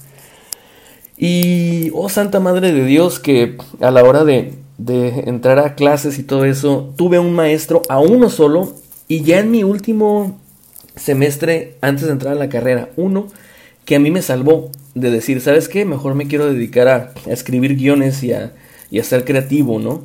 [1.17, 6.19] Y, oh Santa Madre de Dios, que a la hora de, de entrar a clases
[6.19, 8.75] y todo eso, tuve un maestro, a uno solo,
[9.07, 10.39] Y ya en mi último
[10.95, 13.27] semestre, antes de entrar a la carrera, uno
[13.85, 15.85] que a mí me salvó de decir, ¿sabes qué?
[15.85, 18.53] Mejor me quiero dedicar a, escribir guiones y a,
[18.89, 20.03] y a ser creativo, ¿no?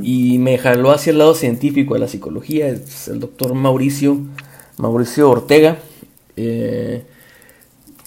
[0.00, 4.18] Y me jaló hacia el lado científico de la psicología, es el doctor Mauricio,
[4.76, 5.78] Mauricio Ortega.
[6.36, 7.02] Eh,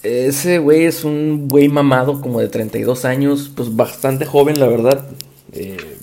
[0.04, 5.06] ese güey es un güey mamado, como de 32 años, pues bastante joven, la verdad.
[5.58, 5.98] Eh,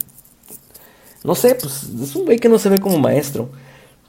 [1.23, 3.49] no sé, pues es un güey que no se ve como maestro.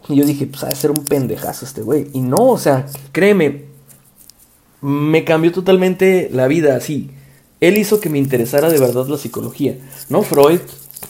[0.10, 2.08] Y yo dije, pues ha ser un pendejazo este güey.
[2.14, 3.66] Y no, o sea, créeme,
[4.82, 7.10] me cambió totalmente la vida así.
[7.62, 9.78] Él hizo que me interesara de verdad la psicología.
[10.10, 10.60] No Freud,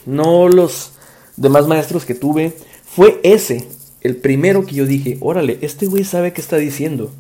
[0.06, 0.92] no los
[1.36, 2.54] demás maestros que tuve.
[2.86, 3.68] Fue ese,
[4.02, 7.12] el primero que yo dije, órale, este güey sabe qué está diciendo.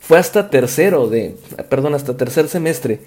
[0.00, 1.36] Fue hasta tercero de,
[1.68, 3.00] perdón, hasta tercer semestre.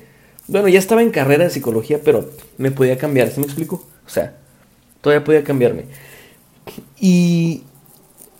[0.47, 3.83] Bueno, ya estaba en carrera de psicología, pero me podía cambiar, ¿se me explico?
[4.05, 4.37] O sea,
[5.01, 5.85] todavía podía cambiarme.
[6.99, 7.63] Y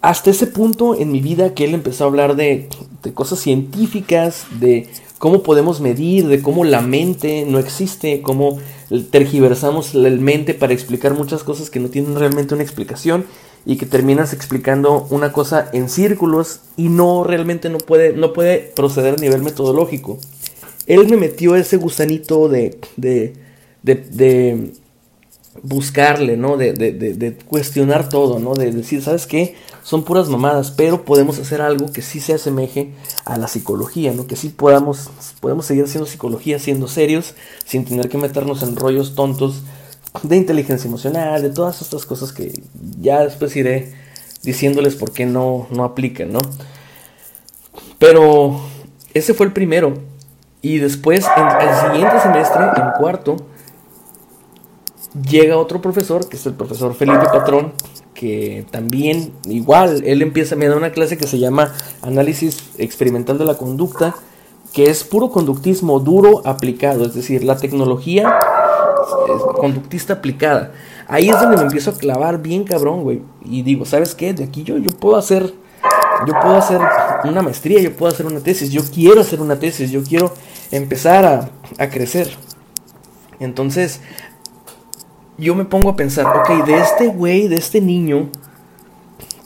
[0.02, 2.70] hasta ese punto en mi vida que él empezó a hablar de,
[3.04, 8.58] de, cosas científicas, de cómo podemos medir, de cómo la mente no existe, cómo
[9.12, 13.26] tergiversamos la mente para explicar muchas cosas que no tienen realmente una explicación
[13.66, 18.60] y que terminas explicando una cosa en círculos y no realmente no puede, no puede
[18.60, 20.20] proceder a nivel metodológico.
[20.88, 23.34] Él me metió ese gusanito de, de,
[23.84, 24.72] de, de
[25.62, 26.58] buscarle, ¿no?
[26.58, 28.54] De, de, de, cuestionar todo, ¿no?
[28.54, 29.56] De decir, ¿sabes qué?
[29.84, 32.92] Son puras mamadas, pero podemos hacer algo que sí se asemeje
[33.26, 34.28] a la psicología, ¿no?
[34.28, 39.16] Que sí podamos, podemos seguir haciendo psicología, siendo serios, sin tener que meternos en rollos
[39.16, 39.64] tontos
[40.24, 42.62] de inteligencia emocional, de todas estas cosas que
[43.02, 43.94] ya después iré
[44.44, 46.42] diciéndoles por qué no, no aplican, ¿no?
[48.00, 48.60] Pero
[49.14, 50.17] ese fue el primero.
[50.62, 53.38] Y después, en el siguiente semestre, en cuarto,
[55.30, 57.74] llega otro profesor, que es el profesor Felipe Patrón,
[58.14, 63.46] que también, igual, él empieza, me da una clase que se llama Análisis Experimental de
[63.46, 64.16] la Conducta,
[64.74, 68.40] que es puro conductismo duro aplicado, es decir, la tecnología
[69.58, 70.74] conductista aplicada.
[71.08, 73.22] Ahí es donde me empiezo a clavar bien cabrón, güey.
[73.46, 74.34] Y digo, ¿sabes qué?
[74.34, 75.54] De aquí yo, yo puedo hacer,
[76.26, 76.80] yo puedo hacer
[77.24, 80.34] una maestría, yo puedo hacer una tesis, yo quiero hacer una tesis, yo quiero
[80.72, 82.30] empezar a, a crecer.
[83.40, 84.02] Entonces,
[85.38, 88.30] yo me pongo a pensar, ok, de este güey, de este niño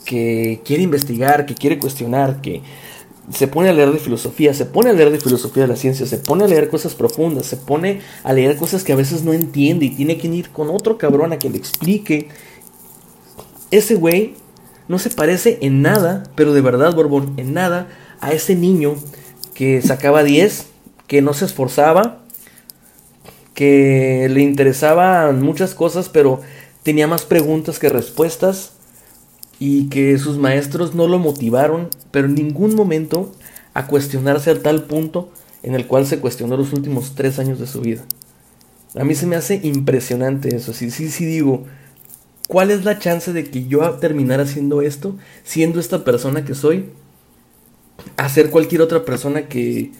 [0.04, 2.62] que quiere investigar, que quiere cuestionar, que
[3.30, 6.06] se pone a leer de filosofía, se pone a leer de filosofía de la ciencia,
[6.06, 9.32] se pone a leer cosas profundas, se pone a leer cosas que a veces no
[9.32, 12.28] entiende y tiene que ir con otro cabrón a que le explique.
[13.70, 14.34] Ese güey
[14.88, 17.88] no se parece en nada, pero de verdad, Borbón, en nada,
[18.20, 18.96] a ese niño
[19.54, 20.66] que sacaba 10,
[21.06, 22.22] que no se esforzaba,
[23.54, 26.40] que le interesaban muchas cosas, pero
[26.82, 28.72] tenía más preguntas que respuestas
[29.58, 33.32] y que sus maestros no lo motivaron, pero en ningún momento
[33.74, 35.30] a cuestionarse a tal punto
[35.62, 38.02] en el cual se cuestionó los últimos tres años de su vida.
[38.94, 40.72] A mí se me hace impresionante eso.
[40.72, 41.64] Sí, sí, sí digo,
[42.52, 46.90] ¿cuál es la chance de que yo terminara haciendo esto, siendo esta persona que soy,
[48.18, 49.90] a ser cualquier otra persona que,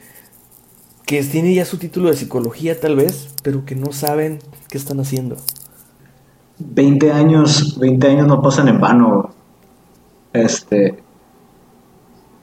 [1.07, 4.39] que tiene ya su título de psicología tal vez, pero que no saben
[4.69, 5.37] qué están haciendo.
[6.59, 9.31] 20 años, 20 años no pasan en vano.
[10.35, 11.03] Este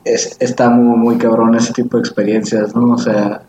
[0.05, 2.93] es, está muy, muy cabrón ese tipo de experiencias, ¿no?
[2.93, 3.43] O sea,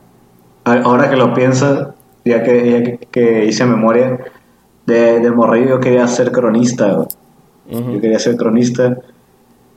[0.64, 1.94] ahora que lo pienso,
[2.26, 4.18] ya que, que, hice memoria,
[4.86, 7.06] de, de morrillo yo quería ser cronista,
[7.70, 8.96] yo quería ser cronista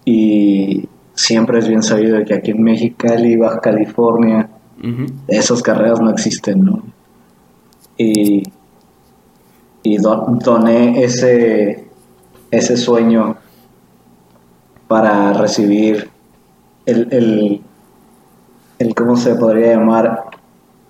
[0.06, 4.50] y siempre es bien sabido que aquí en Mexicali, Baja California,
[5.28, 6.84] esas carreras no existen, ¿no?
[7.98, 8.44] Y,
[9.84, 11.88] y doné ese,
[12.52, 13.38] ese sueño
[14.88, 16.10] para recibir
[16.86, 17.62] el, el,
[18.80, 20.26] el, ¿cómo se podría llamar?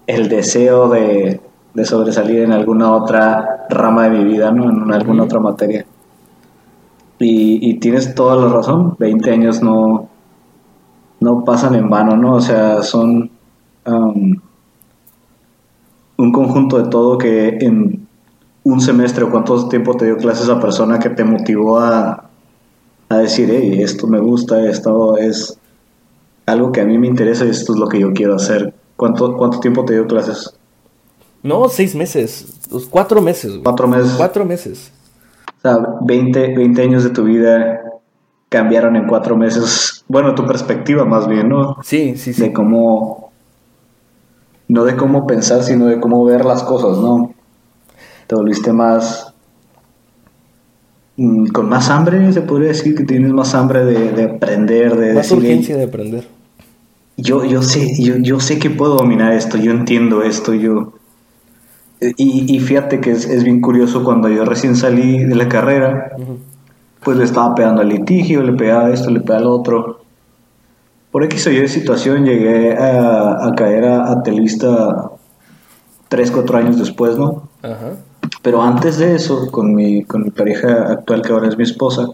[0.08, 1.40] El deseo de,
[1.74, 4.70] de, sobresalir en alguna otra rama de mi vida, ¿no?
[4.70, 5.86] En alguna otra materia.
[7.20, 10.10] Y, y, tienes toda la razón, 20 años no,
[11.20, 12.34] no pasan en vano, ¿no?
[12.36, 13.32] O sea, son
[13.86, 14.36] um,
[16.18, 18.08] un conjunto de todo que en
[18.64, 22.30] un semestre o cuánto tiempo te dio clases a persona que te motivó a,
[23.10, 25.58] a decir, hey, esto me gusta, esto es
[26.46, 28.74] algo que a mí me interesa y esto es lo que yo quiero hacer.
[28.96, 30.54] ¿Cuánto, cuánto tiempo te dio clases?
[31.44, 33.60] No, seis meses, cuatro meses.
[33.64, 34.14] Cuatro meses.
[34.18, 34.92] Cuatro meses.
[35.58, 37.82] O sea, 20, 20 años de tu vida
[38.50, 40.04] cambiaron en cuatro meses.
[40.08, 41.78] Bueno, tu perspectiva más bien, ¿no?
[41.84, 42.42] Sí, sí, sí.
[42.44, 43.32] De cómo,
[44.68, 47.36] no de cómo pensar, sino de cómo ver las cosas, ¿no?
[48.28, 49.34] Te volviste más
[51.18, 55.14] mm, con más hambre, se podría decir que tienes más hambre de, de aprender, de
[55.14, 56.30] Más decir, urgencia de aprender.
[57.18, 60.94] yo, yo sé, yo, yo sé que puedo dominar esto, yo entiendo esto, yo...
[62.18, 66.12] Y, y fíjate que es, es bien curioso cuando yo recién salí de la carrera,
[67.04, 70.02] pues le estaba pegando al litigio, le pegaba esto, le pegaba al otro.
[71.12, 75.12] Por X o Y situación llegué a, a caer a, a Televista
[76.10, 77.50] 3, 4 años después, ¿no?
[77.62, 77.92] Ajá.
[78.42, 82.10] Pero antes de eso, con mi, con mi pareja actual, que ahora es mi esposa,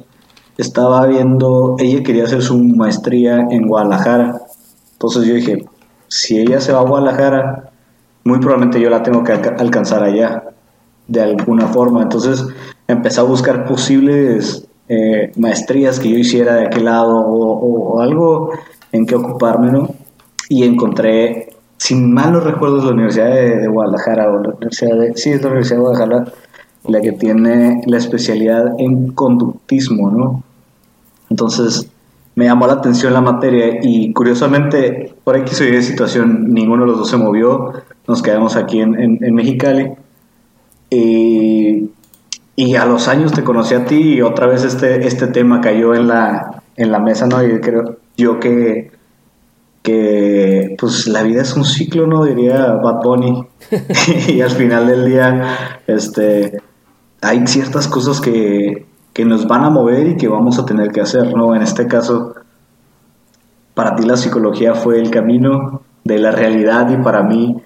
[0.58, 4.42] estaba viendo, ella quería hacer su maestría en Guadalajara.
[4.94, 5.66] Entonces yo dije,
[6.08, 7.69] si ella se va a Guadalajara,
[8.24, 10.44] muy probablemente yo la tengo que alca- alcanzar allá,
[11.08, 12.02] de alguna forma.
[12.04, 12.46] Entonces
[12.88, 18.02] empecé a buscar posibles eh, maestrías que yo hiciera de aquel lado o, o- o
[18.02, 18.52] algo
[18.92, 19.90] en que ocuparme, ¿no?
[20.50, 25.16] Y encontré, sin mal no recuerdo, la Universidad de, de Guadalajara, o la Universidad de,
[25.16, 26.34] sí, es la Universidad de Guadalajara,
[26.88, 30.44] la que tiene la especialidad en conductismo, ¿no?
[31.30, 31.88] Entonces
[32.40, 36.92] me llamó la atención la materia y curiosamente, por aquí soy de situación, ninguno de
[36.92, 37.74] los dos se movió,
[38.08, 39.92] nos quedamos aquí en, en, en Mexicali.
[40.90, 41.90] Y,
[42.56, 45.94] y a los años te conocí a ti y otra vez este, este tema cayó
[45.94, 47.44] en la, en la mesa, ¿no?
[47.44, 48.90] Y creo yo que,
[49.84, 52.24] que pues la vida es un ciclo, ¿no?
[52.24, 53.48] Diría Bad Bunny.
[54.30, 56.62] y al final del día, este,
[57.20, 61.02] hay ciertas cosas que, que nos van a mover y que vamos a tener que
[61.02, 61.56] hacer, ¿no?
[61.56, 62.36] En este caso,
[63.74, 67.62] para ti la psicología fue el camino de la realidad y para mí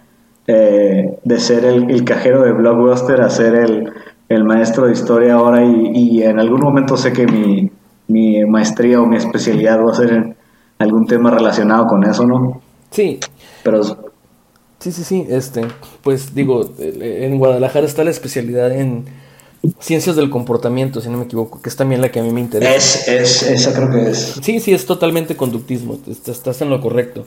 [0.47, 3.93] eh, de ser el, el cajero de Blockbuster a ser el,
[4.29, 7.71] el maestro de historia ahora y, y en algún momento sé que mi,
[8.07, 10.35] mi maestría o mi especialidad va a ser en
[10.79, 12.61] algún tema relacionado con eso, ¿no?
[12.91, 13.19] Sí,
[13.63, 13.83] Pero
[14.79, 15.25] sí, sí, sí.
[15.29, 15.61] Este,
[16.03, 19.05] pues digo, eh, en Guadalajara está la especialidad en
[19.79, 22.41] ciencias del comportamiento, si no me equivoco, que es también la que a mí me
[22.41, 22.75] interesa.
[22.75, 24.39] es, es, esa creo que es.
[24.41, 27.25] Sí, sí, es totalmente conductismo, est- estás en lo correcto.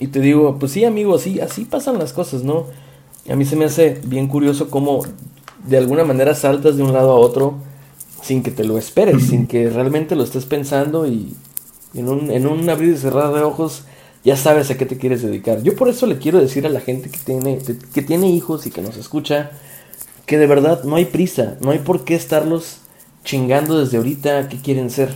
[0.00, 2.66] Y te digo, pues sí, amigo, así, así pasan las cosas, ¿no?
[3.30, 5.02] A mí se me hace bien curioso cómo
[5.66, 7.54] de alguna manera saltas de un lado a otro
[8.22, 11.34] sin que te lo esperes, sin que realmente lo estés pensando y
[11.94, 13.84] en un, en un abrir y cerrar de ojos
[14.24, 15.62] ya sabes a qué te quieres dedicar.
[15.62, 17.58] Yo por eso le quiero decir a la gente que tiene,
[17.92, 19.50] que tiene hijos y que nos escucha
[20.32, 22.78] que de verdad no hay prisa, no hay por qué estarlos
[23.22, 25.10] chingando desde ahorita qué quieren ser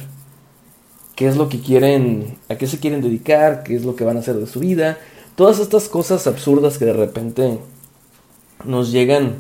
[1.14, 4.18] qué es lo que quieren, a qué se quieren dedicar, qué es lo que van
[4.18, 4.98] a hacer de su vida,
[5.35, 7.59] todas estas cosas absurdas que de repente
[8.66, 9.37] nos llegan,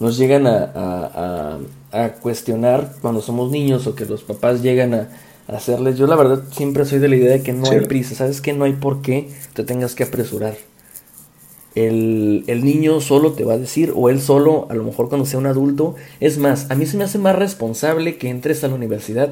[0.00, 1.58] nos llegan a, a-
[1.92, 5.08] a- a cuestionar cuando somos niños o que los papás llegan a,
[5.46, 5.96] a hacerles.
[5.98, 7.74] Yo la verdad siempre soy de la idea de que no Sí.
[7.76, 10.56] hay prisa, sabes que no hay por qué te tengas que apresurar.
[11.74, 15.26] El, el niño solo te va a decir, o él solo, a lo mejor cuando
[15.26, 15.94] sea un adulto.
[16.20, 19.30] Es más, a mí se me hace más responsable que entres a la universidad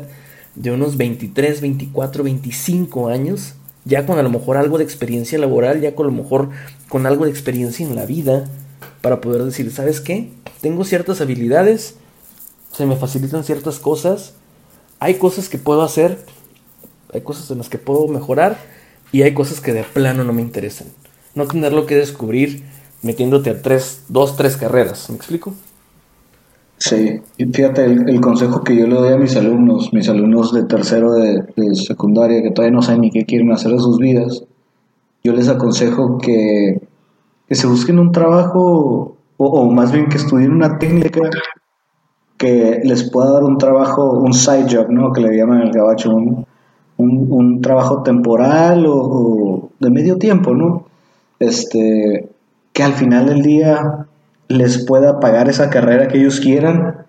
[0.54, 5.80] de unos 23, 24, 25 años, ya con a lo mejor algo de experiencia laboral,
[5.80, 6.50] ya con a lo mejor
[6.88, 8.46] con algo de experiencia en la vida,
[9.00, 10.30] para poder decir, ¿sabes qué?
[10.60, 11.94] Tengo ciertas habilidades,
[12.72, 14.34] se me facilitan ciertas cosas,
[14.98, 16.18] hay cosas que puedo hacer,
[17.12, 18.58] hay cosas en las que puedo mejorar
[19.12, 20.88] y hay cosas que de plano no me interesan.
[21.34, 22.62] No tenerlo que descubrir
[23.02, 25.54] metiéndote a tres, dos, tres carreras, ¿me explico?
[26.76, 30.52] Sí, y fíjate, el, el consejo que yo le doy a mis alumnos, mis alumnos
[30.54, 33.98] de tercero de, de secundaria, que todavía no saben ni qué quieren hacer de sus
[33.98, 34.44] vidas,
[35.22, 36.80] yo les aconsejo que,
[37.46, 41.20] que se busquen un trabajo, o, más bien que estudien una técnica
[42.38, 45.12] que les pueda dar un trabajo, un side job, ¿no?
[45.12, 46.46] Que le llaman el gabacho, un,
[46.96, 50.86] un, trabajo temporal o de medio tiempo, ¿no?
[51.40, 52.28] Este,
[52.72, 54.06] que al final del día
[54.48, 57.06] les pueda pagar esa carrera que ellos quieran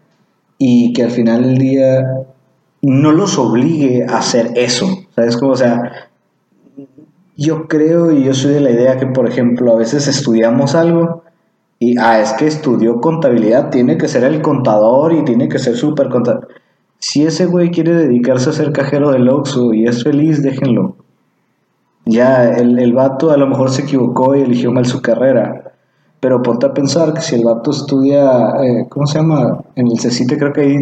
[0.57, 2.03] y que al final del día
[2.81, 4.87] no los obligue a hacer eso.
[5.15, 5.51] ¿Sabes cómo?
[5.51, 6.09] O sea,
[7.35, 11.23] yo creo y yo soy de la idea que, por ejemplo, a veces estudiamos algo
[11.79, 15.75] y, ah, es que estudió contabilidad, tiene que ser el contador y tiene que ser
[15.75, 16.47] súper contador.
[16.99, 20.97] Si ese güey quiere dedicarse a ser cajero del Oxxo y es feliz, déjenlo.
[22.05, 25.73] Ya, el, el vato a lo mejor se equivocó y eligió mal su carrera.
[26.19, 29.59] Pero ponte a pensar que si el vato estudia, eh, ¿cómo se llama?
[29.75, 30.77] En el CECITE creo que hay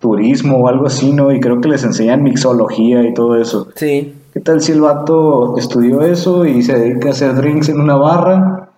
[0.00, 1.32] turismo o algo así, ¿no?
[1.32, 3.68] Y creo que les enseñan mixología y todo eso.
[3.76, 7.80] Sí, ¿Qué tal si el vato estudió eso y se dedica a hacer drinks en
[7.80, 8.70] una barra?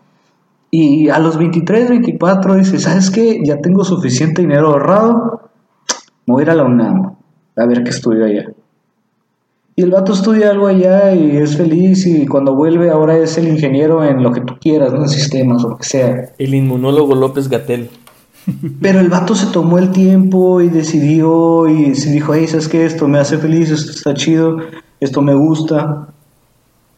[0.70, 3.40] Y a los 23, 24 dice, ¿sabes qué?
[3.44, 5.42] Ya tengo suficiente dinero ahorrado,
[6.26, 7.14] me voy a ir a la UNAM
[7.56, 8.48] a ver qué estudio allá.
[9.76, 13.48] Y el vato estudia algo allá y es feliz y cuando vuelve ahora es el
[13.48, 15.02] ingeniero en lo que tú quieras, ¿no?
[15.02, 16.32] En sistemas o lo que sea.
[16.38, 17.90] el inmunólogo López Gatel.
[18.80, 22.84] Pero el vato se tomó el tiempo y decidió y se dijo, hey, ¿sabes qué?
[22.84, 24.58] Esto me hace feliz, esto está chido,
[25.00, 26.08] esto me gusta,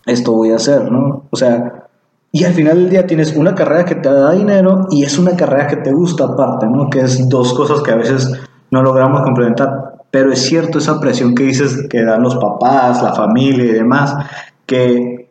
[0.05, 1.25] esto voy a hacer, ¿no?
[1.31, 1.89] O sea,
[2.31, 5.35] y al final del día tienes una carrera que te da dinero y es una
[5.37, 6.91] carrera que te gusta aparte, ¿no?
[6.91, 8.31] Que es dos cosas que a veces
[8.71, 9.96] no logramos complementar.
[10.17, 14.17] Pero es cierto esa presión que dices que dan los papás, la familia y demás,
[14.65, 15.29] que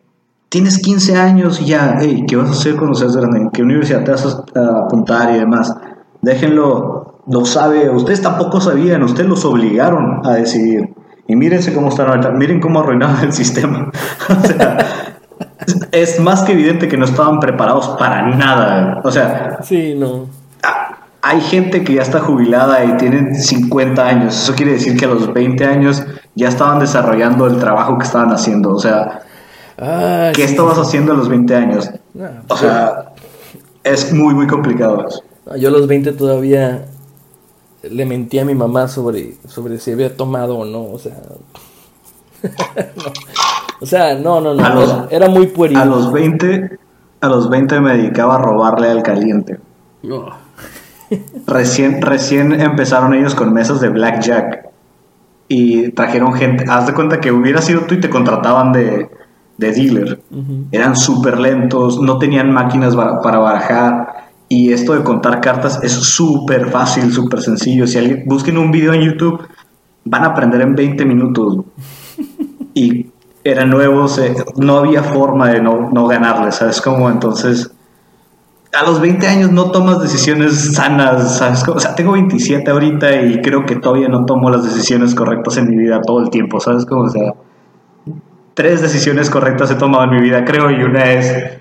[0.47, 3.39] tienes 15 años y ya, hey, ¿qué vas a hacer cuando seas grande?
[3.39, 5.75] ¿En qué universidad te vas a apuntar y demás?
[6.21, 10.93] Déjenlo, lo sabe, ustedes tampoco sabían, ustedes los obligaron a decidir.
[11.27, 13.89] Y mírense cómo están ahorita, miren cómo arruinaron el sistema.
[14.29, 14.77] o sea,
[15.93, 19.01] es más que evidente que no estaban preparados para nada.
[19.03, 20.27] O sea, sí, no.
[21.27, 24.43] Hay gente que ya está jubilada y tienen 50 años.
[24.43, 26.03] Eso quiere decir que a los 20 años
[26.35, 28.75] ya estaban desarrollando el trabajo que estaban haciendo.
[28.75, 29.21] O sea,
[30.35, 31.89] ¿qué estabas haciendo a los 20 años?
[31.89, 33.13] o pues sea,
[33.83, 35.23] es muy, muy complicado eso.
[35.57, 36.85] Yo a los 20 todavía
[37.81, 40.83] le mentí a mi mamá sobre, sobre si había tomado o no.
[40.83, 41.15] O sea,
[43.81, 45.07] O sea, no, no, no.
[45.09, 45.77] era, muy pueril.
[45.77, 46.79] A los 20,
[47.21, 49.59] a los 20 me dedicaba a robarle al caliente.
[51.47, 54.69] Recién, recién empezaron ellos con mesas de blackjack.
[55.47, 56.65] Y trajeron gente.
[56.67, 59.09] Haz de cuenta que hubiera sido tú y te contrataban de,
[59.57, 60.21] de dealer.
[60.71, 64.25] Eran súper lentos, no tenían máquinas para barajar.
[64.49, 67.85] Y esto de contar cartas es súper fácil, súper sencillo.
[67.85, 69.47] Si alguien busquen un video en YouTube,
[70.03, 71.59] van a aprender en 20 minutos.
[72.77, 73.05] Y
[73.45, 74.19] eran nuevos,
[74.57, 77.09] no había forma de no, no ganarles, ¿sabes cómo?
[77.09, 77.71] Entonces,
[78.75, 81.67] a los 20 años no tomas decisiones sanas, ¿sabes?
[81.67, 85.69] O sea, tengo 27 ahorita y creo que todavía no tomo las decisiones correctas en
[85.69, 87.03] mi vida todo el tiempo, ¿sabes cómo?
[87.03, 87.33] O sea,
[88.53, 91.59] tres decisiones correctas he tomado en mi vida, creo, y una es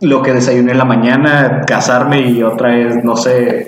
[0.00, 3.66] lo que desayuné en la mañana, casarme, y otra es, no sé,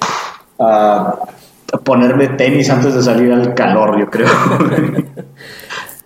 [1.85, 4.29] ponerme tenis antes de salir al calor, yo creo.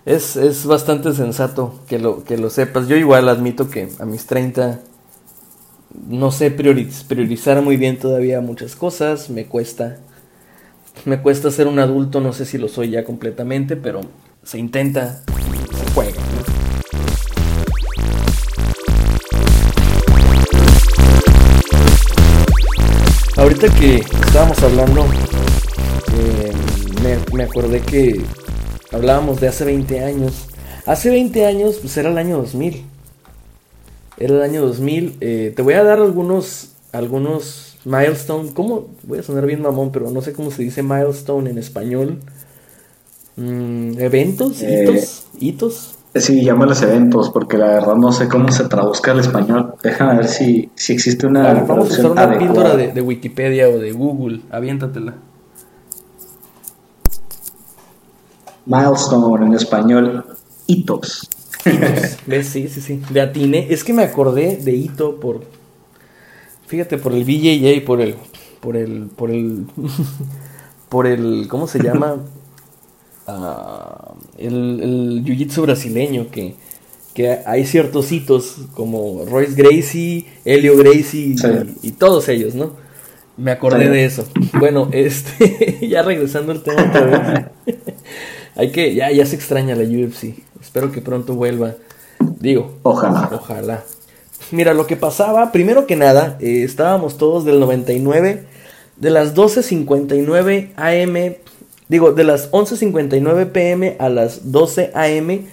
[0.06, 2.88] Es, es bastante sensato que lo, que lo sepas.
[2.88, 4.80] Yo igual admito que a mis 30
[6.08, 9.30] no sé priorizar muy bien todavía muchas cosas.
[9.30, 9.98] Me cuesta.
[11.04, 14.00] Me cuesta ser un adulto, no sé si lo soy ya completamente, pero
[14.42, 16.20] se intenta, se juega.
[23.36, 25.04] Ahorita que estábamos hablando,
[26.16, 26.52] eh,
[27.02, 28.24] me, me acordé que
[28.94, 30.46] Hablábamos de hace 20 años.
[30.86, 32.84] Hace 20 años, pues era el año 2000.
[34.16, 35.16] Era el año 2000.
[35.20, 38.52] Eh, te voy a dar algunos, algunos milestone.
[38.54, 38.88] ¿Cómo?
[39.02, 42.20] Voy a sonar bien mamón, pero no sé cómo se dice milestone en español.
[43.36, 44.62] Mm, ¿Eventos?
[44.62, 45.26] Eh, ¿Hitos?
[45.38, 45.94] ¿Hitos?
[46.14, 49.74] Sí, llámalos eventos, porque la verdad no sé cómo se traduzca al español.
[49.82, 51.52] Déjame ver si, si existe una.
[51.54, 54.42] vamos a usar una píldora de, de Wikipedia o de Google.
[54.50, 55.14] Aviéntatela.
[58.66, 60.24] milestone en español,
[60.66, 61.28] hitos.
[62.26, 62.48] ¿Ves?
[62.48, 63.00] Sí, sí, sí.
[63.10, 63.66] De atine.
[63.70, 65.42] Es que me acordé de hito por.
[66.66, 68.16] Fíjate, por el BJJ, por el.
[68.60, 69.06] Por el.
[69.16, 69.66] Por el.
[70.88, 71.46] por el.
[71.48, 72.16] ¿Cómo se llama?
[73.26, 76.56] Ah, el, el jiu-jitsu brasileño que.
[77.14, 81.34] Que hay ciertos hitos como Royce Gracie, Helio Gracie
[81.80, 82.72] y, todos ellos, ¿no?
[83.38, 84.28] Me acordé de eso.
[84.58, 85.88] Bueno, este.
[85.88, 87.76] ya regresando al tema otra vez.
[88.56, 90.34] Hay que, ya, ya se extraña la UFC.
[90.64, 91.74] Espero que pronto vuelva.
[92.40, 93.28] Digo, ojalá.
[93.32, 93.84] Ojalá.
[94.50, 98.44] Mira, lo que pasaba, primero que nada, eh, estábamos todos del 99,
[98.96, 101.36] de las 12.59 AM,
[101.88, 105.46] digo, de las 11.59 pm a las 12 am,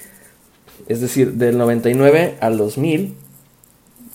[0.87, 3.13] es decir, del 99 al 2000.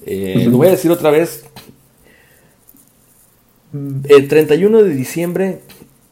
[0.07, 1.45] Eh, lo voy a decir otra vez.
[4.09, 5.61] El 31 de diciembre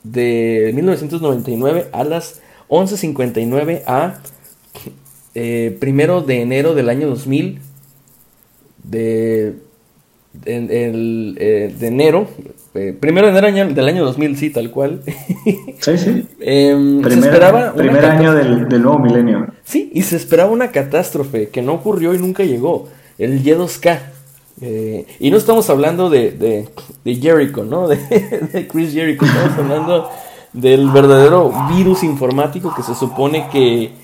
[0.02, 4.20] de 1999 a las 11.59 a
[5.34, 7.58] eh, primero de enero del año 2000
[8.84, 9.54] de,
[10.44, 12.28] eh, de enero
[12.74, 15.00] eh, primero de enero del año 2000 sí tal cual.
[15.80, 16.26] Sí sí.
[16.40, 19.48] Em, se esperaba primer año del, nuevo milenio.
[19.64, 23.98] Sí y se esperaba una catástrofe que no ocurrió y nunca llegó el Y2K
[25.18, 26.68] y no estamos hablando de, de,
[27.04, 27.88] de Jericho, ¿no?
[27.88, 30.10] De, de Chris Jericho, estamos hablando
[30.52, 34.03] del verdadero virus informático que se supone que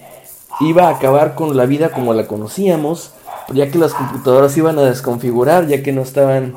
[0.61, 3.12] iba a acabar con la vida como la conocíamos,
[3.52, 6.54] ya que las computadoras iban a desconfigurar, ya que no estaban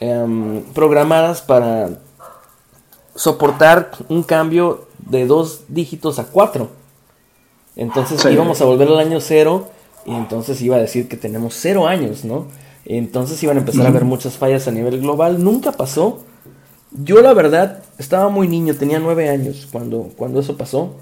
[0.00, 1.90] em, programadas para
[3.14, 6.70] soportar un cambio de dos dígitos a cuatro.
[7.76, 9.68] Entonces íbamos a volver al año cero
[10.04, 12.46] y entonces iba a decir que tenemos cero años, ¿no?
[12.84, 15.44] Entonces iban a empezar a haber muchas fallas a nivel global.
[15.44, 16.20] Nunca pasó,
[16.90, 20.94] yo la verdad estaba muy niño, tenía nueve años cuando, cuando eso pasó.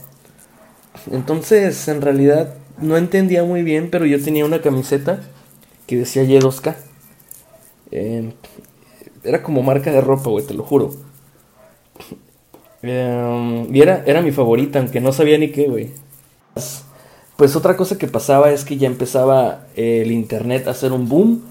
[1.11, 5.21] Entonces, en realidad, no entendía muy bien, pero yo tenía una camiseta
[5.87, 6.75] que decía Y2K.
[7.93, 8.33] Eh,
[9.25, 10.95] era como marca de ropa, güey, te lo juro.
[12.83, 15.91] Eh, y era, era mi favorita, aunque no sabía ni qué, güey.
[17.37, 21.43] Pues otra cosa que pasaba es que ya empezaba el internet a hacer un boom.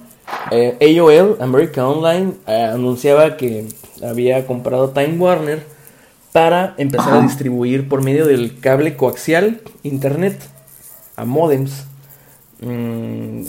[0.51, 3.67] Eh, AOL, America Online, anunciaba que
[4.03, 5.74] había comprado Time Warner
[6.35, 10.37] para empezar a distribuir por medio del cable coaxial internet
[11.15, 11.85] a modems.
[12.59, 13.43] Mm,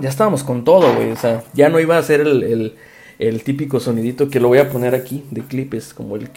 [0.00, 1.10] ya estábamos con todo, güey.
[1.10, 2.76] O sea, ya no iba a ser el,
[3.18, 6.30] el, típico sonidito que lo voy a poner aquí de clipes, como el.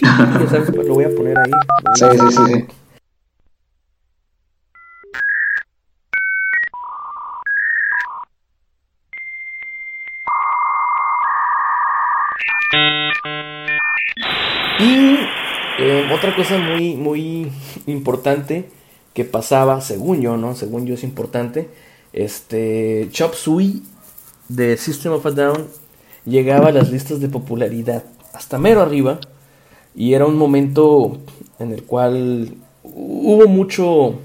[0.00, 1.52] Ya sabes, lo voy a poner ahí.
[1.94, 2.66] Sí, sí, sí, sí.
[14.78, 15.16] Y
[15.78, 17.50] eh, otra cosa muy, muy
[17.86, 18.68] importante
[19.14, 20.54] que pasaba, según yo, ¿no?
[20.54, 21.68] Según yo es importante,
[22.12, 23.82] este, Chop Suey
[24.48, 25.66] de System of a Down
[26.24, 29.20] llegaba a las listas de popularidad hasta mero arriba
[29.94, 31.18] y era un momento
[31.58, 34.18] en el cual hubo mucho...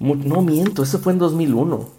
[0.00, 1.97] no miento, eso fue en 2001.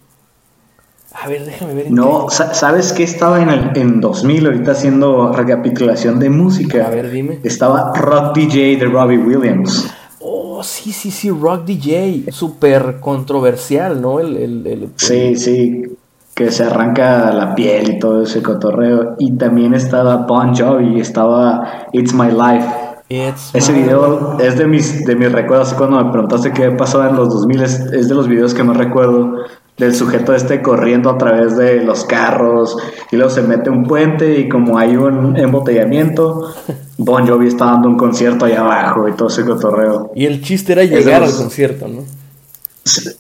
[1.14, 1.91] A ver, déjame ver.
[1.91, 6.86] no, ¿sabes qué estaba en, el, en 2000 ahorita haciendo recapitulación de música?
[6.86, 7.39] A ver, dime.
[7.43, 9.91] Estaba Rock DJ de Robbie Williams.
[10.20, 12.32] Oh, sí, sí, sí, Rock DJ.
[12.32, 14.20] Súper controversial, ¿no?
[14.20, 15.97] El, el, sí, sí.
[16.36, 19.16] Que se arranca la piel y todo ese cotorreo.
[19.18, 22.68] Y también estaba Bon Jovi, estaba It's My Life.
[23.10, 25.74] Ese video es de mis, de mis recuerdos.
[25.74, 28.78] Cuando me preguntaste qué pasaba en los 2000, es, es de los videos que más
[28.78, 29.38] recuerdo
[29.80, 32.78] del sujeto este corriendo a través de los carros
[33.12, 36.54] y luego se mete un puente y como hay un embotellamiento,
[36.98, 40.12] Bon Jovi está dando un concierto allá abajo y todo ese cotorreo.
[40.14, 42.04] Y el chiste era llegar al concierto, ¿no?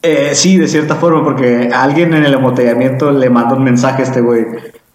[0.01, 4.05] Eh, sí, de cierta forma, porque alguien en el embotellamiento le manda un mensaje a
[4.05, 4.45] este güey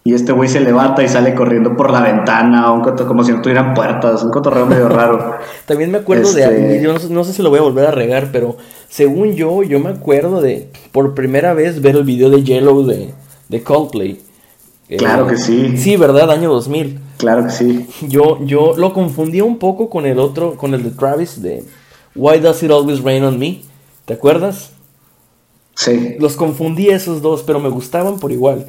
[0.07, 3.41] y este güey se levanta y sale corriendo por la ventana, un como si no
[3.41, 5.33] tuvieran puertas, un cotorreo medio raro.
[5.65, 8.29] También me acuerdo de, este yo no, sé si lo voy a volver a regar,
[8.31, 8.55] pero
[8.87, 13.15] según yo, yo me acuerdo de por primera vez ver el video de Yellow de,
[13.49, 14.21] de Coldplay.
[14.95, 15.75] Claro que sí.
[15.75, 16.29] Sí, ¿verdad?
[16.29, 16.99] Año 2000.
[17.17, 17.87] Claro que sí.
[18.07, 21.63] Yo, yo lo confundía un poco con el otro, con el de Travis de
[22.13, 23.63] Why Does It Always Rain on Me?
[24.05, 24.69] ¿Te acuerdas?
[25.73, 26.15] Sí.
[26.19, 28.67] Los confundí esos dos, pero me gustaban por igual.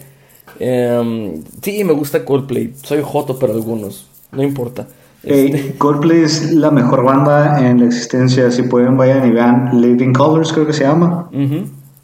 [0.58, 2.74] Em, sí, me gusta Coldplay.
[2.82, 4.08] Soy joto para algunos.
[4.32, 4.86] No importa.
[5.22, 8.50] Este, Coldplay es la mejor banda en la existencia.
[8.50, 11.28] Si pueden, vayan y vean Living Colors, creo que se llama.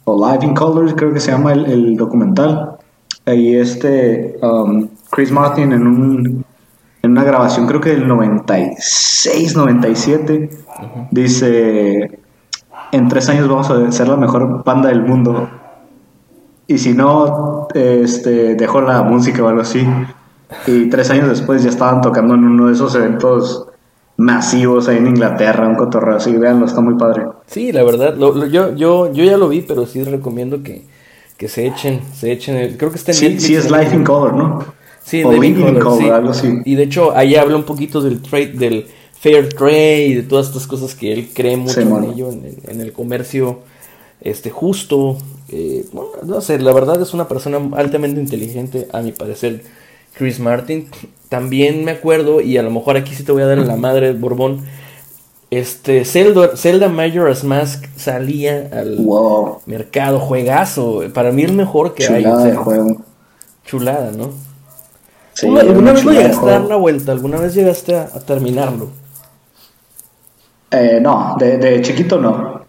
[0.05, 2.77] O Live in Colors, creo que se llama el, documental.
[3.25, 6.45] Ahí este um, Chris Martin en, un,
[7.01, 10.49] en una grabación, creo que del 96, 97,
[11.11, 12.19] dice:
[12.91, 15.47] En tres años vamos a ser la mejor banda del mundo
[16.73, 19.85] y si no, este, dejó la música o algo así.
[20.65, 23.67] Y tres años después ya estaban tocando en uno de esos eventos
[24.17, 27.25] masivos ahí en Inglaterra, un cotorreo así, véanlo, está muy padre.
[27.45, 30.85] Sí, la verdad, yo, yo, yo ya lo vi, pero sí recomiendo que,
[31.37, 34.33] que se echen, se echen, creo que está en Sí, sí es Life in Color,
[34.33, 34.65] ¿no?
[35.03, 36.59] Sí, Living in Color, algo así.
[36.65, 38.87] Y de hecho, ahí habla un poquito del trade, del
[39.19, 42.93] fair trade, y de todas estas cosas que él cree mucho en ello, en el
[42.93, 43.59] comercio
[44.23, 45.17] este, justo.
[45.49, 45.85] Eh,
[46.23, 49.63] no sé, la verdad es una persona altamente inteligente, a mi parecer,
[50.13, 50.87] Chris Martin.
[51.29, 53.75] También me acuerdo, y a lo mejor aquí sí te voy a dar en la
[53.75, 54.61] madre Borbón.
[55.49, 58.99] Este, Zelda, Zelda Majora's Mask salía al
[59.67, 61.03] mercado, juegazo.
[61.13, 62.25] Para mí el mejor que hay.
[63.65, 64.31] Chulada, ¿no?
[65.59, 67.11] ¿Alguna vez llegaste a dar la vuelta?
[67.11, 68.89] ¿Alguna vez llegaste a, terminarlo?
[70.71, 72.62] Eh, no, de, de, chiquito no.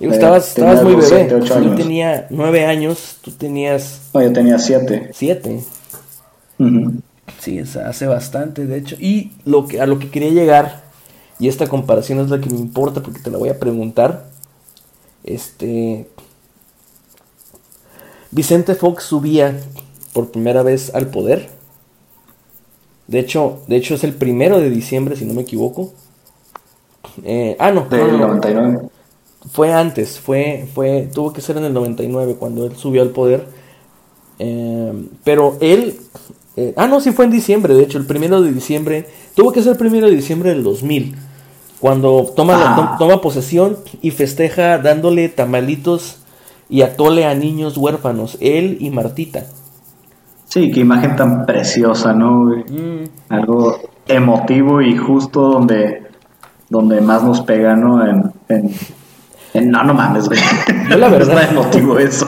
[0.00, 1.28] Digo, estabas, estabas muy bebé.
[1.28, 4.00] yo tenía nueve años, tú tenías...
[4.14, 5.10] No, yo tenía siete.
[5.12, 5.62] Siete.
[7.38, 8.96] Sí, hace bastante, de hecho.
[8.98, 10.84] Y lo que, a lo que quería llegar,
[11.38, 14.24] y esta comparación es la que me importa porque te la voy a preguntar.
[15.22, 16.08] Este...
[18.30, 19.60] Vicente Fox subía
[20.14, 21.50] por primera vez al poder.
[23.06, 25.92] De hecho, de hecho es el primero de diciembre, si no me equivoco.
[27.22, 27.86] Eh, ah, no.
[27.90, 28.90] Del 99
[29.48, 33.46] fue antes, fue, fue, tuvo que ser en el 99 cuando él subió al poder.
[34.38, 34.92] Eh,
[35.24, 35.96] pero él,
[36.56, 39.62] eh, ah, no, sí fue en diciembre, de hecho, el primero de diciembre, tuvo que
[39.62, 41.14] ser el primero de diciembre del 2000,
[41.78, 42.96] cuando toma, ah.
[42.98, 46.18] toma posesión y festeja dándole tamalitos
[46.68, 49.44] y atole a niños huérfanos, él y Martita.
[50.46, 52.46] Sí, qué imagen tan preciosa, ¿no?
[52.46, 53.78] Mm, Algo
[54.08, 56.02] emotivo y justo donde,
[56.68, 58.04] donde más nos pega, ¿no?
[58.04, 58.32] En-
[59.54, 60.38] no, no mames, güey.
[60.88, 62.26] Yo la verdad- No es emotivo eso.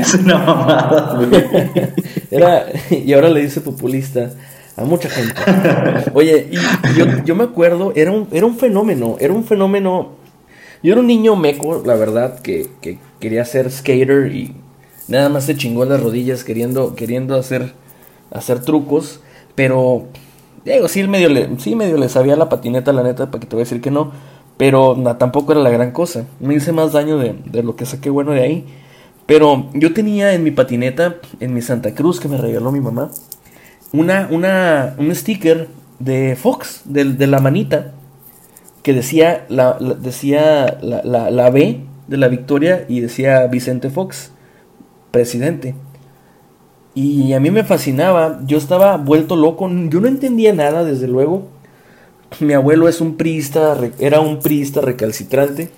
[0.00, 1.30] Es una mamada, güey.
[2.30, 4.30] Era, y ahora le dice populista
[4.76, 5.34] a mucha gente.
[6.14, 10.10] Oye, y yo, yo me acuerdo, era un, era un fenómeno, era un fenómeno.
[10.82, 14.54] Yo era un niño meco, la verdad, que, que quería ser skater y
[15.08, 17.72] nada más se chingó las rodillas queriendo, queriendo hacer,
[18.32, 19.20] hacer trucos.
[19.54, 20.04] Pero,
[20.64, 23.56] digo, sí medio, le, sí medio le sabía la patineta, la neta, para que te
[23.56, 24.12] voy a decir que no.
[24.60, 26.26] Pero tampoco era la gran cosa.
[26.38, 28.66] Me hice más daño de, de lo que saqué bueno de ahí.
[29.24, 33.10] Pero yo tenía en mi patineta, en mi Santa Cruz que me regaló mi mamá,
[33.92, 37.92] una, una, un sticker de Fox, de, de la manita,
[38.82, 43.88] que decía, la, la- decía la, la- la B de la victoria y decía Vicente
[43.88, 44.32] Fox,
[45.10, 45.74] presidente.
[46.94, 51.48] Y a mí me fascinaba, yo estaba vuelto loco, yo no entendía nada, desde luego.
[52.38, 55.70] Mi abuelo es un priista, era un priista recalcitrante.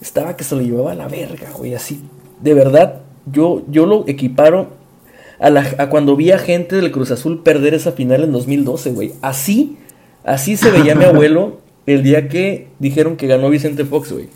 [0.00, 2.02] Estaba que se lo llevaba a la verga, güey, así.
[2.40, 4.68] De verdad, yo, yo lo equiparo
[5.40, 8.90] a, la, a cuando vi a gente del Cruz Azul perder esa final en 2012,
[8.90, 9.12] güey.
[9.22, 9.78] Así,
[10.24, 14.28] así se veía mi abuelo el día que dijeron que ganó Vicente Fox, güey.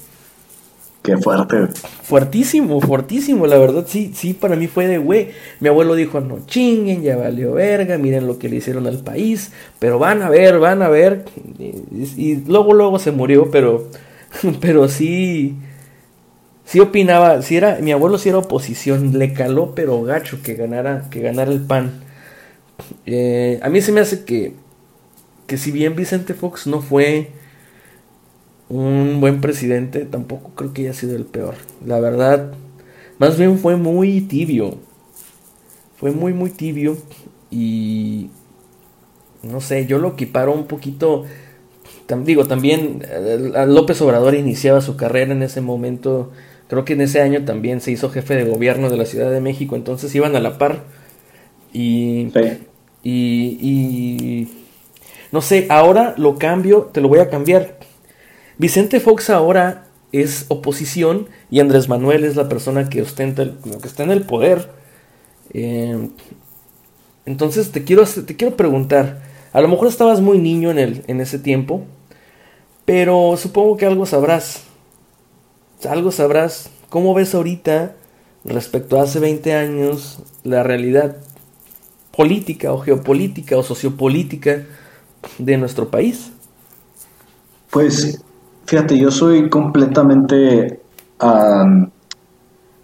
[1.09, 1.68] Qué fuerte.
[2.02, 6.44] Fuertísimo, fuertísimo, la verdad, sí, sí, para mí fue de, güey, mi abuelo dijo, no
[6.44, 10.59] chinguen, ya valió verga, miren lo que le hicieron al país, pero van a ver,
[10.59, 11.24] van a ver,
[11.59, 11.72] y,
[12.18, 13.88] y luego, luego se murió, pero,
[14.61, 15.56] pero sí,
[16.66, 21.06] sí opinaba, si era, mi abuelo sí era oposición, le caló, pero gacho, que ganara,
[21.11, 22.02] que ganara el pan.
[23.06, 24.52] Eh, a mí se me hace que,
[25.46, 27.30] que si bien Vicente Fox no fue
[28.69, 31.55] un buen presidente, tampoco creo que haya sido el peor.
[31.87, 32.53] La verdad,
[33.19, 34.77] más bien fue muy tibio.
[35.97, 36.97] Fue muy, muy tibio.
[37.51, 38.31] Y
[39.43, 41.25] no sé, yo lo equiparo un poquito.
[42.09, 46.31] tam- digo, también eh, a López Obrador iniciaba su carrera en ese momento.
[46.69, 49.41] Creo que en ese año también se hizo jefe de gobierno de la Ciudad de
[49.41, 49.77] México.
[49.77, 50.85] Entonces iban a la par.
[51.73, 52.41] Y Sí.
[53.03, 54.49] y, y
[55.33, 57.78] no sé, ahora lo cambio, te lo voy a cambiar.
[58.59, 64.02] Vicente Fox ahora es oposición y Andrés Manuel es la persona que ostenta, que está
[64.02, 64.70] en el poder.
[65.52, 66.09] Eh,
[67.24, 71.20] entonces te quiero, te quiero preguntar, a lo mejor estabas muy niño en, el, en
[71.20, 71.84] ese tiempo,
[72.84, 74.64] pero supongo que algo sabrás.
[75.88, 76.70] Algo sabrás.
[76.88, 77.94] ¿Cómo ves ahorita
[78.44, 81.18] respecto a hace 20 años la realidad
[82.16, 84.64] política o geopolítica o sociopolítica
[85.38, 86.32] de nuestro país?
[87.70, 88.20] Pues,
[88.69, 90.81] fíjate, yo soy completamente,
[91.19, 91.91] am,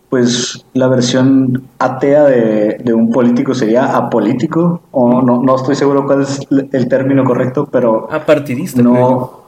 [0.08, 6.06] pues, la versión atea de, de un político sería apolítico, o no, no estoy seguro
[6.06, 9.44] cuál es el término correcto, pero Apartidista, no,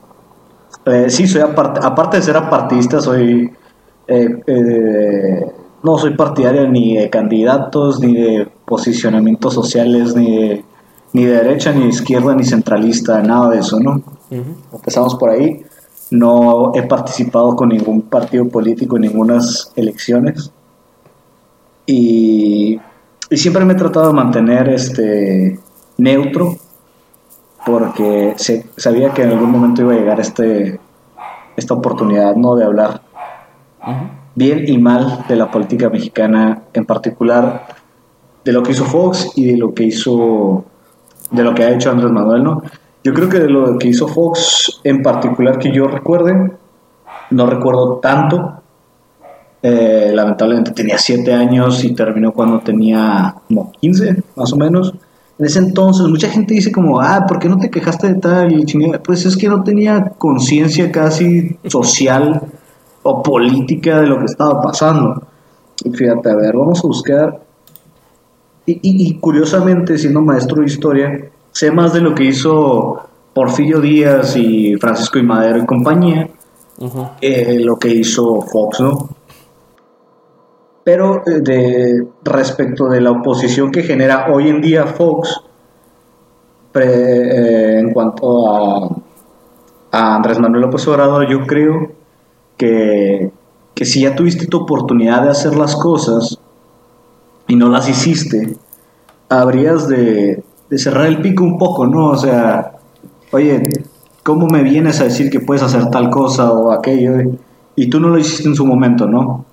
[0.85, 3.51] eh, sí, soy aparte, aparte de ser apartidista, soy,
[4.07, 10.65] eh, eh, no soy partidario ni de candidatos, ni de posicionamientos sociales, ni de,
[11.13, 14.03] ni de derecha, ni de izquierda, ni centralista, nada de eso, ¿no?
[14.29, 15.65] Empezamos por ahí.
[16.11, 19.39] No he participado con ningún partido político en ninguna
[19.75, 20.51] elecciones.
[21.85, 22.79] Y,
[23.29, 25.59] y siempre me he tratado de mantener este,
[25.97, 26.55] neutro
[27.65, 30.79] porque se- sabía que en algún momento iba a llegar este,
[31.55, 32.55] esta oportunidad ¿no?
[32.55, 33.01] de hablar
[34.35, 37.67] bien y mal de la política mexicana, en particular
[38.45, 40.63] de lo que hizo Fox y de lo que hizo,
[41.31, 42.61] de lo que ha hecho Andrés Manuel, ¿no?
[43.03, 46.51] Yo creo que de lo que hizo Fox en particular que yo recuerde,
[47.31, 48.53] no recuerdo tanto.
[49.63, 54.93] Eh, lamentablemente tenía 7 años y terminó cuando tenía como 15, más o menos.
[55.39, 58.51] En ese entonces, mucha gente dice como, ah, ¿por qué no te quejaste de tal
[58.51, 58.65] y?
[59.03, 62.41] Pues es que no tenía conciencia casi social
[63.03, 65.21] o política de lo que estaba pasando.
[65.83, 67.39] Y fíjate, a ver, vamos a buscar.
[68.65, 72.99] Y- y curiosamente, siendo maestro de historia, sé más de lo que hizo
[73.33, 76.29] Porfirio Díaz y Francisco y Madero y compañía
[77.19, 79.09] que lo que hizo Fox, ¿no?
[80.83, 85.41] Pero eh, de respecto de la oposición que genera hoy en día Fox
[86.71, 88.95] pre- eh, en cuanto a,
[89.91, 91.91] a Andrés Manuel López Obrador, yo creo
[92.55, 93.31] que,
[93.73, 96.37] que si ya tuviste tu oportunidad de hacer las cosas
[97.47, 98.55] y no las hiciste,
[99.29, 102.07] habrías de, de cerrar el pico un poco, ¿no?
[102.09, 102.71] O sea,
[103.31, 103.63] oye,
[104.23, 107.13] ¿cómo me vienes a decir que puedes hacer tal cosa o aquello?
[107.75, 109.45] Y tú no lo hiciste en su momento, ¿no?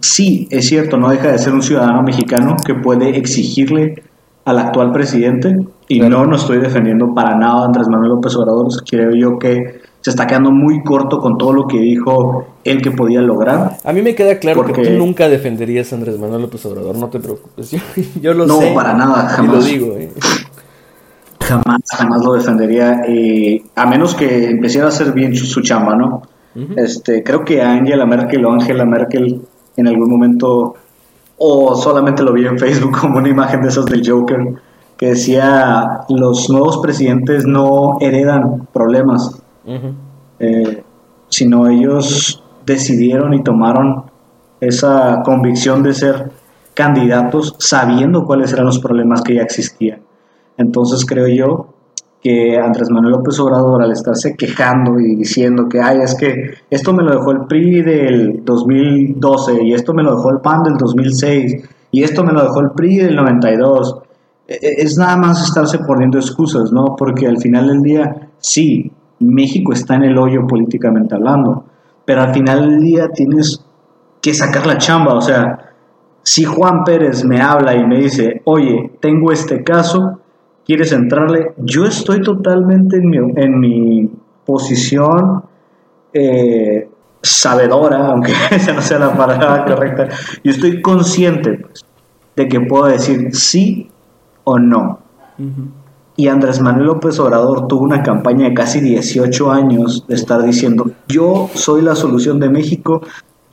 [0.00, 4.00] Sí, es cierto, no deja de ser un ciudadano mexicano que puede exigirle
[4.44, 5.56] al actual presidente
[5.88, 6.20] y Claro.
[6.20, 8.68] no, no estoy defendiendo para nada a Andrés Manuel López Obrador.
[8.88, 12.92] Creo yo que se está quedando muy corto con todo lo que dijo él que
[12.92, 13.76] podía lograr.
[13.82, 17.08] A mí me queda claro que tú nunca defenderías a Andrés Manuel López Obrador, no
[17.08, 17.70] te preocupes.
[17.72, 17.80] Yo,
[18.20, 18.70] yo lo No, sé.
[18.72, 19.64] para nada, Y lo jamás.
[19.66, 20.12] digo, eh.
[21.40, 25.96] Jamás, jamás lo defendería, eh, a menos que empezara a hacer bien su, su chamba,
[25.96, 26.22] ¿no?
[26.76, 29.42] Este, creo que Angela Merkel o Angela Merkel
[29.76, 30.76] en algún momento,
[31.36, 34.38] o solamente lo vi en Facebook como una imagen de esas del Joker,
[34.96, 39.42] que decía, los nuevos presidentes no heredan problemas,
[40.38, 40.82] Eh,
[41.28, 44.04] sino ellos decidieron y tomaron
[44.60, 46.30] esa convicción de ser
[46.74, 50.00] candidatos sabiendo cuáles eran los problemas que ya existían.
[50.56, 51.68] Entonces creo yo
[52.22, 56.92] que Andrés Manuel López Obrador al estarse quejando y diciendo que, ay, es que esto
[56.92, 60.76] me lo dejó el PRI del 2012 y esto me lo dejó el PAN del
[60.76, 63.98] 2006 y esto me lo dejó el PRI del 92,
[64.48, 66.96] e- e- es nada más estarse poniendo excusas, ¿no?
[66.96, 68.90] Porque al final del día, sí,
[69.20, 71.64] México está en el hoyo políticamente hablando,
[72.04, 73.64] pero al final del día tienes
[74.20, 75.72] que sacar la chamba, o sea,
[76.22, 80.18] si Juan Pérez me habla y me dice, oye, tengo este caso,
[80.64, 81.52] ¿quieres entrarle?
[81.58, 84.10] Yo estoy totalmente en mi, en mi
[84.44, 85.44] posición
[86.12, 86.88] eh,
[87.22, 90.08] sabedora, aunque esa no sea la palabra correcta,
[90.42, 91.84] yo estoy consciente pues,
[92.34, 93.88] de que puedo decir sí
[94.44, 94.98] o no.
[96.16, 100.90] Y Andrés Manuel López Obrador tuvo una campaña de casi 18 años de estar diciendo,
[101.08, 103.02] yo soy la solución de México,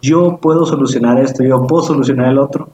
[0.01, 2.69] yo puedo solucionar esto, yo puedo solucionar el otro.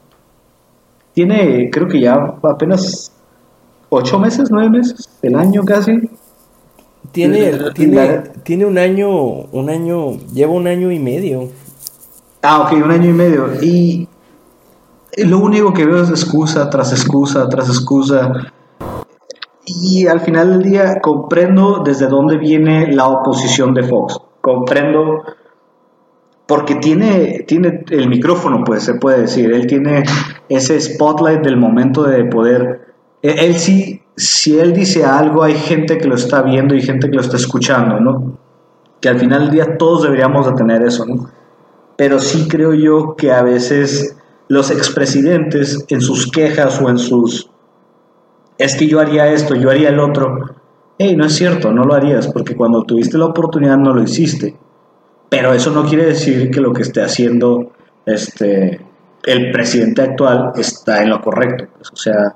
[1.13, 3.11] Tiene, creo que ya apenas
[3.89, 6.09] 8 meses, 9 meses, el año casi.
[7.11, 11.49] Tiene, La- tiene, la- tiene un año, un año, lleva un año y medio.
[12.43, 13.47] Ah, ok, un año y medio.
[13.63, 14.07] Y
[15.17, 18.31] lo único que veo es excusa tras excusa tras excusa.
[19.81, 24.17] Y al final del día comprendo desde dónde viene la oposición de Fox.
[24.41, 25.23] Comprendo
[26.45, 29.51] porque tiene, tiene el micrófono, pues se puede decir.
[29.51, 30.03] Él tiene
[30.47, 32.93] ese spotlight del momento de poder.
[33.21, 37.09] Él, él sí, si él dice algo, hay gente que lo está viendo y gente
[37.09, 38.37] que lo está escuchando, ¿no?
[38.99, 41.29] Que al final del día todos deberíamos de tener eso, ¿no?
[41.99, 44.15] pero sí creo yo que a veces
[44.47, 47.51] los expresidentes en sus quejas o en sus
[48.59, 50.57] es que yo haría esto, yo haría el otro,
[50.99, 54.55] hey, no es cierto, no lo harías, porque cuando tuviste la oportunidad no lo hiciste.
[55.29, 57.71] Pero eso no quiere decir que lo que esté haciendo
[58.05, 58.85] este
[59.23, 61.65] el presidente actual está en lo correcto.
[61.91, 62.35] o sea,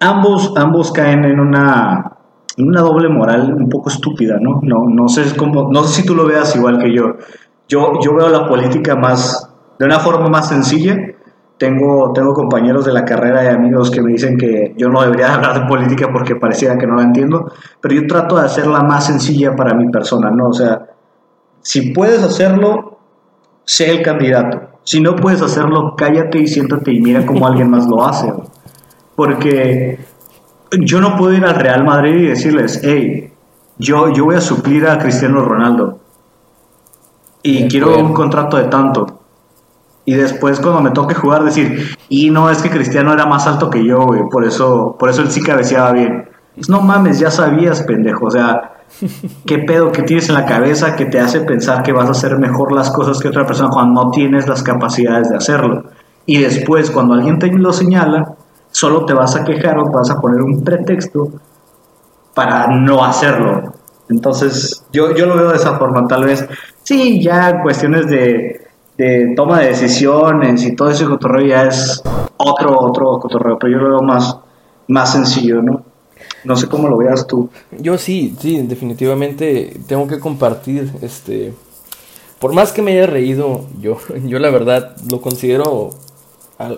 [0.00, 2.12] ambos, ambos caen en una,
[2.56, 4.60] en una doble moral un poco estúpida, ¿no?
[4.62, 7.16] No, no sé cómo, no sé si tú lo veas igual que yo.
[7.68, 10.96] Yo, yo veo la política más, de una forma más sencilla.
[11.58, 15.34] Tengo, tengo compañeros de la carrera y amigos que me dicen que yo no debería
[15.34, 19.06] hablar de política porque pareciera que no la entiendo, pero yo trato de hacerla más
[19.06, 20.48] sencilla para mi persona, ¿no?
[20.48, 20.86] O sea,
[21.62, 22.98] si puedes hacerlo,
[23.64, 24.62] sé el candidato.
[24.82, 28.32] Si no puedes hacerlo, cállate y siéntate y mira cómo alguien más lo hace.
[29.14, 29.98] Porque
[30.80, 33.32] yo no puedo ir al Real Madrid y decirles, hey,
[33.78, 36.00] yo, yo voy a suplir a Cristiano Ronaldo
[37.46, 39.20] y quiero un contrato de tanto.
[40.06, 43.70] Y después cuando me toque jugar decir, y no, es que Cristiano era más alto
[43.70, 46.28] que yo, güey, por eso, por eso él sí cabeceaba bien.
[46.54, 48.74] Pues no mames, ya sabías, pendejo, o sea,
[49.46, 52.38] ¿qué pedo que tienes en la cabeza que te hace pensar que vas a hacer
[52.38, 55.84] mejor las cosas que otra persona cuando no tienes las capacidades de hacerlo?
[56.26, 58.34] Y después, cuando alguien te lo señala,
[58.70, 61.28] solo te vas a quejar o vas a poner un pretexto
[62.34, 63.72] para no hacerlo.
[64.08, 66.46] Entonces, yo, yo lo veo de esa forma, tal vez,
[66.82, 68.63] sí, ya cuestiones de,
[68.96, 72.02] de toma de decisiones y todo ese cotorreo ya es
[72.36, 74.36] otro, otro cotorreo, pero yo lo veo más,
[74.88, 75.84] más sencillo, ¿no?
[76.44, 77.48] No sé cómo lo veas tú.
[77.72, 81.52] Yo sí, sí, definitivamente tengo que compartir, este,
[82.38, 85.90] por más que me haya reído, yo, yo la verdad lo considero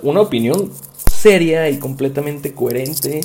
[0.03, 0.71] una opinión
[1.11, 3.21] seria y completamente coherente.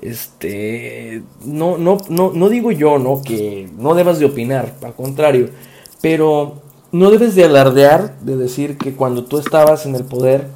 [0.00, 3.22] Este, no, no, no, no digo yo, ¿no?
[3.22, 5.48] Que no debas de opinar, al contrario,
[6.02, 6.63] pero
[6.94, 10.46] no debes de alardear de decir que cuando tú estabas en el poder,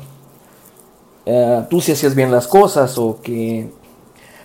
[1.27, 3.67] eh, tú sí hacías bien las cosas o que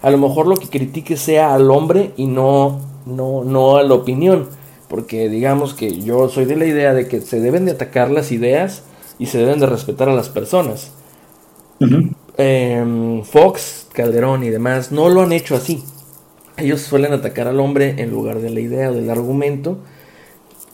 [0.01, 3.93] a lo mejor lo que critiques sea al hombre y no, no, no a la
[3.93, 4.49] opinión.
[4.87, 8.31] Porque digamos que yo soy de la idea de que se deben de atacar las
[8.31, 8.81] ideas
[9.19, 10.93] y se deben de respetar a las personas.
[12.37, 15.83] Em, Fox, Calderón y demás no lo han hecho así.
[16.57, 19.77] Ellos suelen atacar al hombre en lugar de la idea o del argumento.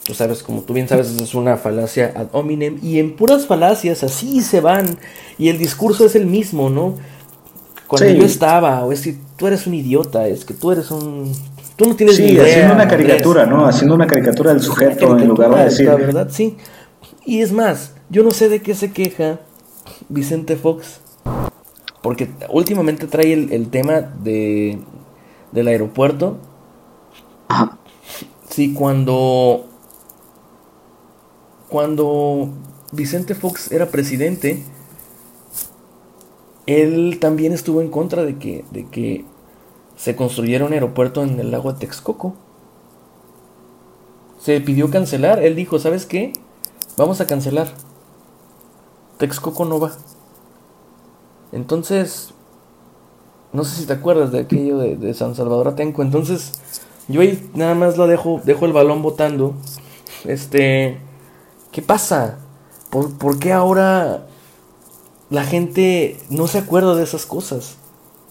[0.09, 2.79] Tú sabes, como tú bien sabes, es una falacia ad hominem.
[2.81, 4.97] Y en puras falacias así se van.
[5.37, 6.95] Y el discurso es el mismo, ¿no?
[7.85, 8.17] cuando Sí.
[8.17, 11.31] yo estaba, o es que tú eres un idiota, es que tú eres un...
[11.75, 12.43] Tú no tienes ni Sí, idea.
[12.43, 13.67] haciendo una caricatura, ¿no?
[13.67, 15.85] Haciendo una caricatura del sujeto en lugar de decir.
[15.85, 16.57] La verdad, sí.
[17.23, 19.41] Y es más, yo no sé de qué se queja
[20.07, 21.01] Vicente Fox.
[22.01, 24.79] Porque últimamente trae el, el tema de,
[25.51, 26.37] del aeropuerto.
[27.47, 27.77] Ajá.
[28.49, 29.67] Sí, cuando.
[31.69, 32.49] Cuando
[32.91, 34.63] Vicente Fox era presidente,
[36.65, 39.25] él también estuvo en contra de que, de que
[39.95, 42.35] se construyera un aeropuerto en el lago Texcoco.
[44.39, 45.43] Se pidió cancelar.
[45.43, 46.33] Él dijo, ¿sabes qué?
[46.97, 47.67] Vamos a cancelar.
[49.17, 49.91] Texcoco no va.
[51.51, 52.33] Entonces,
[53.51, 56.01] no sé si te acuerdas de aquello de, de San Salvador Atenco.
[56.01, 56.53] Entonces,
[57.07, 59.53] yo ahí nada más lo dejo, dejo el balón botando.
[60.23, 60.99] Este,
[61.71, 62.39] ¿qué pasa?
[62.89, 64.27] ¿Por, por qué ahora
[65.29, 67.77] la gente no se acuerda de esas cosas?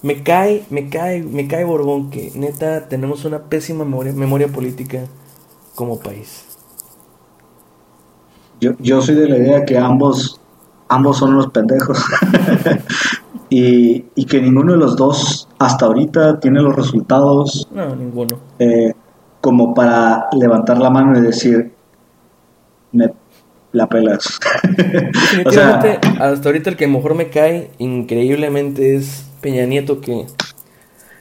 [0.02, 5.06] Me cae, me cae, me cae Borbón que neta tenemos una pésima memoria, memoria política
[5.74, 6.46] como país.
[8.60, 10.40] Yo, yo soy de la idea que ambos,
[10.88, 11.98] ambos son unos pendejos.
[13.50, 18.40] y, y que ninguno de los dos hasta ahorita tiene los resultados No, ninguno.
[18.58, 18.92] eh,
[19.40, 21.72] como para levantar la mano y decir,
[22.92, 23.12] me
[23.78, 24.38] la pelas.
[25.46, 30.26] o sea, hasta ahorita el que mejor me cae increíblemente es Peña Nieto, que,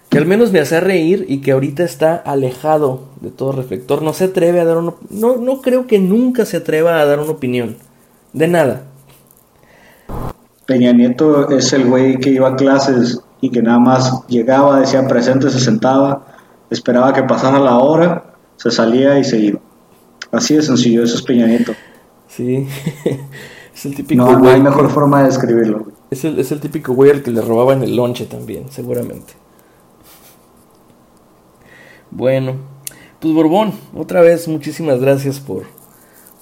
[0.10, 4.02] que al menos me hace reír y que ahorita está alejado de todo reflector.
[4.02, 4.94] No se atreve a dar una...
[5.10, 7.78] No, no creo que nunca se atreva a dar una opinión.
[8.34, 8.84] De nada.
[10.66, 15.08] Peña Nieto es el güey que iba a clases y que nada más llegaba, decía
[15.08, 16.26] presente, se sentaba,
[16.70, 19.60] esperaba que pasara la hora, se salía y se iba.
[20.32, 21.74] Así de sencillo, eso es Peña Nieto.
[22.38, 22.68] Sí.
[23.76, 25.88] es el típico No, no hay que- mejor forma de describirlo.
[26.12, 29.34] Es el, es el típico güey al que le robaban el lonche también, seguramente.
[32.12, 32.54] Bueno,
[33.20, 35.64] pues Borbón, otra vez muchísimas gracias por,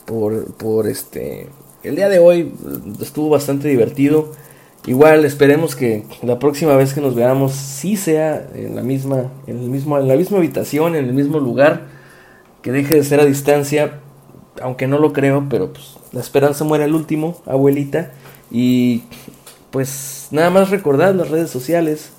[0.05, 1.47] por, por este...
[1.83, 2.51] El día de hoy
[2.99, 4.31] estuvo bastante divertido.
[4.85, 9.59] Igual esperemos que la próxima vez que nos veamos sí sea en la misma, en
[9.59, 11.87] el mismo, en la misma habitación, en el mismo lugar,
[12.61, 13.99] que deje de ser a distancia,
[14.61, 18.11] aunque no lo creo, pero pues la esperanza muere al último, abuelita.
[18.51, 19.03] Y
[19.71, 22.11] pues nada más recordar las redes sociales.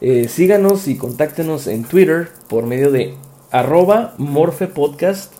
[0.00, 3.14] Eh, síganos y contáctenos en Twitter por medio de
[3.50, 5.34] arroba morfepodcast.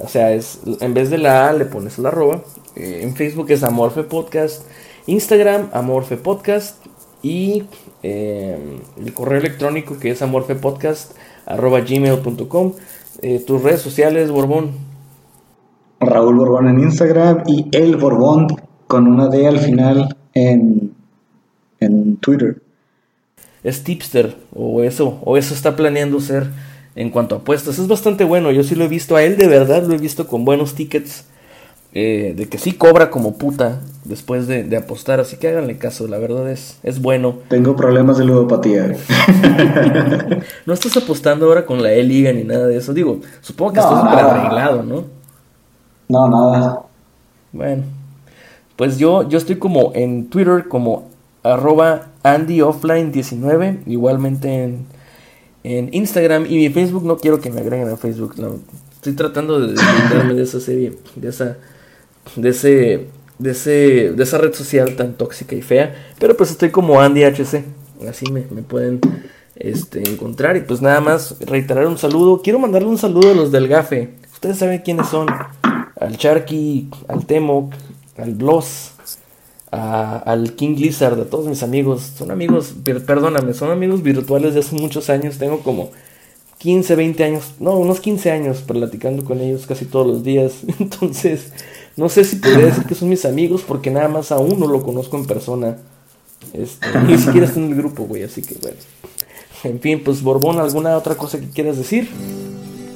[0.00, 2.42] O sea, es, en vez de la A le pones la arroba.
[2.76, 4.64] Eh, en Facebook es Amorfe Podcast.
[5.06, 6.84] Instagram, Amorfe Podcast.
[7.22, 7.64] Y
[8.02, 8.58] eh,
[9.02, 11.12] el correo electrónico que es amorfepodcast
[11.46, 12.74] arroba gmail.com.
[13.46, 14.83] Tus redes sociales, Borbón.
[16.06, 18.46] Raúl Borbón en Instagram y El Borbón
[18.86, 20.92] con una D al final en,
[21.80, 22.60] en Twitter.
[23.62, 26.48] es tipster o eso o eso está planeando ser
[26.96, 29.46] en cuanto a apuestas es bastante bueno yo sí lo he visto a él de
[29.48, 31.26] verdad lo he visto con buenos tickets
[31.96, 36.08] eh, de que sí cobra como puta después de, de apostar así que háganle caso
[36.08, 38.96] la verdad es es bueno Tengo problemas de ludopatía.
[40.66, 43.80] no estás apostando ahora con la E Liga ni nada de eso digo supongo que
[43.80, 45.04] No, arreglado no
[46.08, 46.82] No, nada.
[47.52, 47.84] Bueno,
[48.76, 51.08] pues yo, yo estoy como en Twitter como
[51.42, 54.86] arroba AndyOffline19, igualmente en,
[55.62, 58.56] en Instagram y mi Facebook, no quiero que me agreguen a Facebook, no,
[58.92, 61.58] estoy tratando de deslindarme de esa serie, de esa,
[62.36, 63.06] de ese,
[63.38, 67.62] de ese, de esa red social tan tóxica y fea, pero pues estoy como AndyHC,
[68.08, 69.00] así me, me pueden
[69.56, 73.52] este, encontrar y pues nada más reiterar un saludo, quiero mandarle un saludo a los
[73.52, 75.28] del GAFE, ustedes saben quiénes son,
[76.00, 77.72] al Charky, al Temoc,
[78.16, 78.92] al Bloss,
[79.70, 82.12] a- al King Lizard, a todos mis amigos.
[82.16, 82.74] Son amigos,
[83.06, 85.38] perdóname, son amigos virtuales de hace muchos años.
[85.38, 85.90] Tengo como
[86.58, 90.52] 15, 20 años, no, unos 15 años platicando con ellos casi todos los días.
[90.78, 91.52] Entonces,
[91.96, 94.82] no sé si podría decir que son mis amigos porque nada más a uno lo
[94.82, 95.76] conozco en persona.
[96.52, 98.76] Este, ni siquiera está en el grupo, güey, así que bueno.
[99.64, 102.08] En fin, pues Borbón, ¿alguna otra cosa que quieras decir?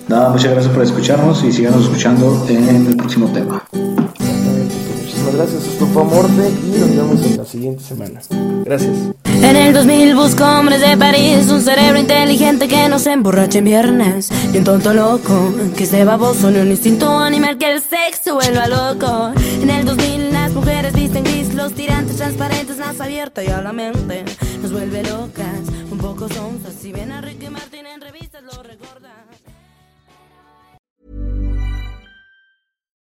[0.09, 3.62] Nada, muchas gracias por escucharnos y síganos escuchando en el próximo tema.
[3.72, 5.66] Exactamente, muchísimas gracias.
[5.66, 8.20] Esto fue Amorte y nos vemos en la siguiente semana.
[8.64, 8.96] Gracias.
[9.42, 13.66] En el 2000 busco hombres de París, un cerebro inteligente que no se emborrache en
[13.66, 18.34] viernes, y un tonto loco que esté baboso, ni un instinto animal que el sexo
[18.34, 19.32] vuelva loco.
[19.62, 23.72] En el 2000 las mujeres visten gris, los tirantes transparentes, más abierta y a la
[23.72, 24.24] mente
[24.62, 26.72] nos vuelve locas, un poco sonzas.
[26.80, 27.86] Si ven a Ricky Martin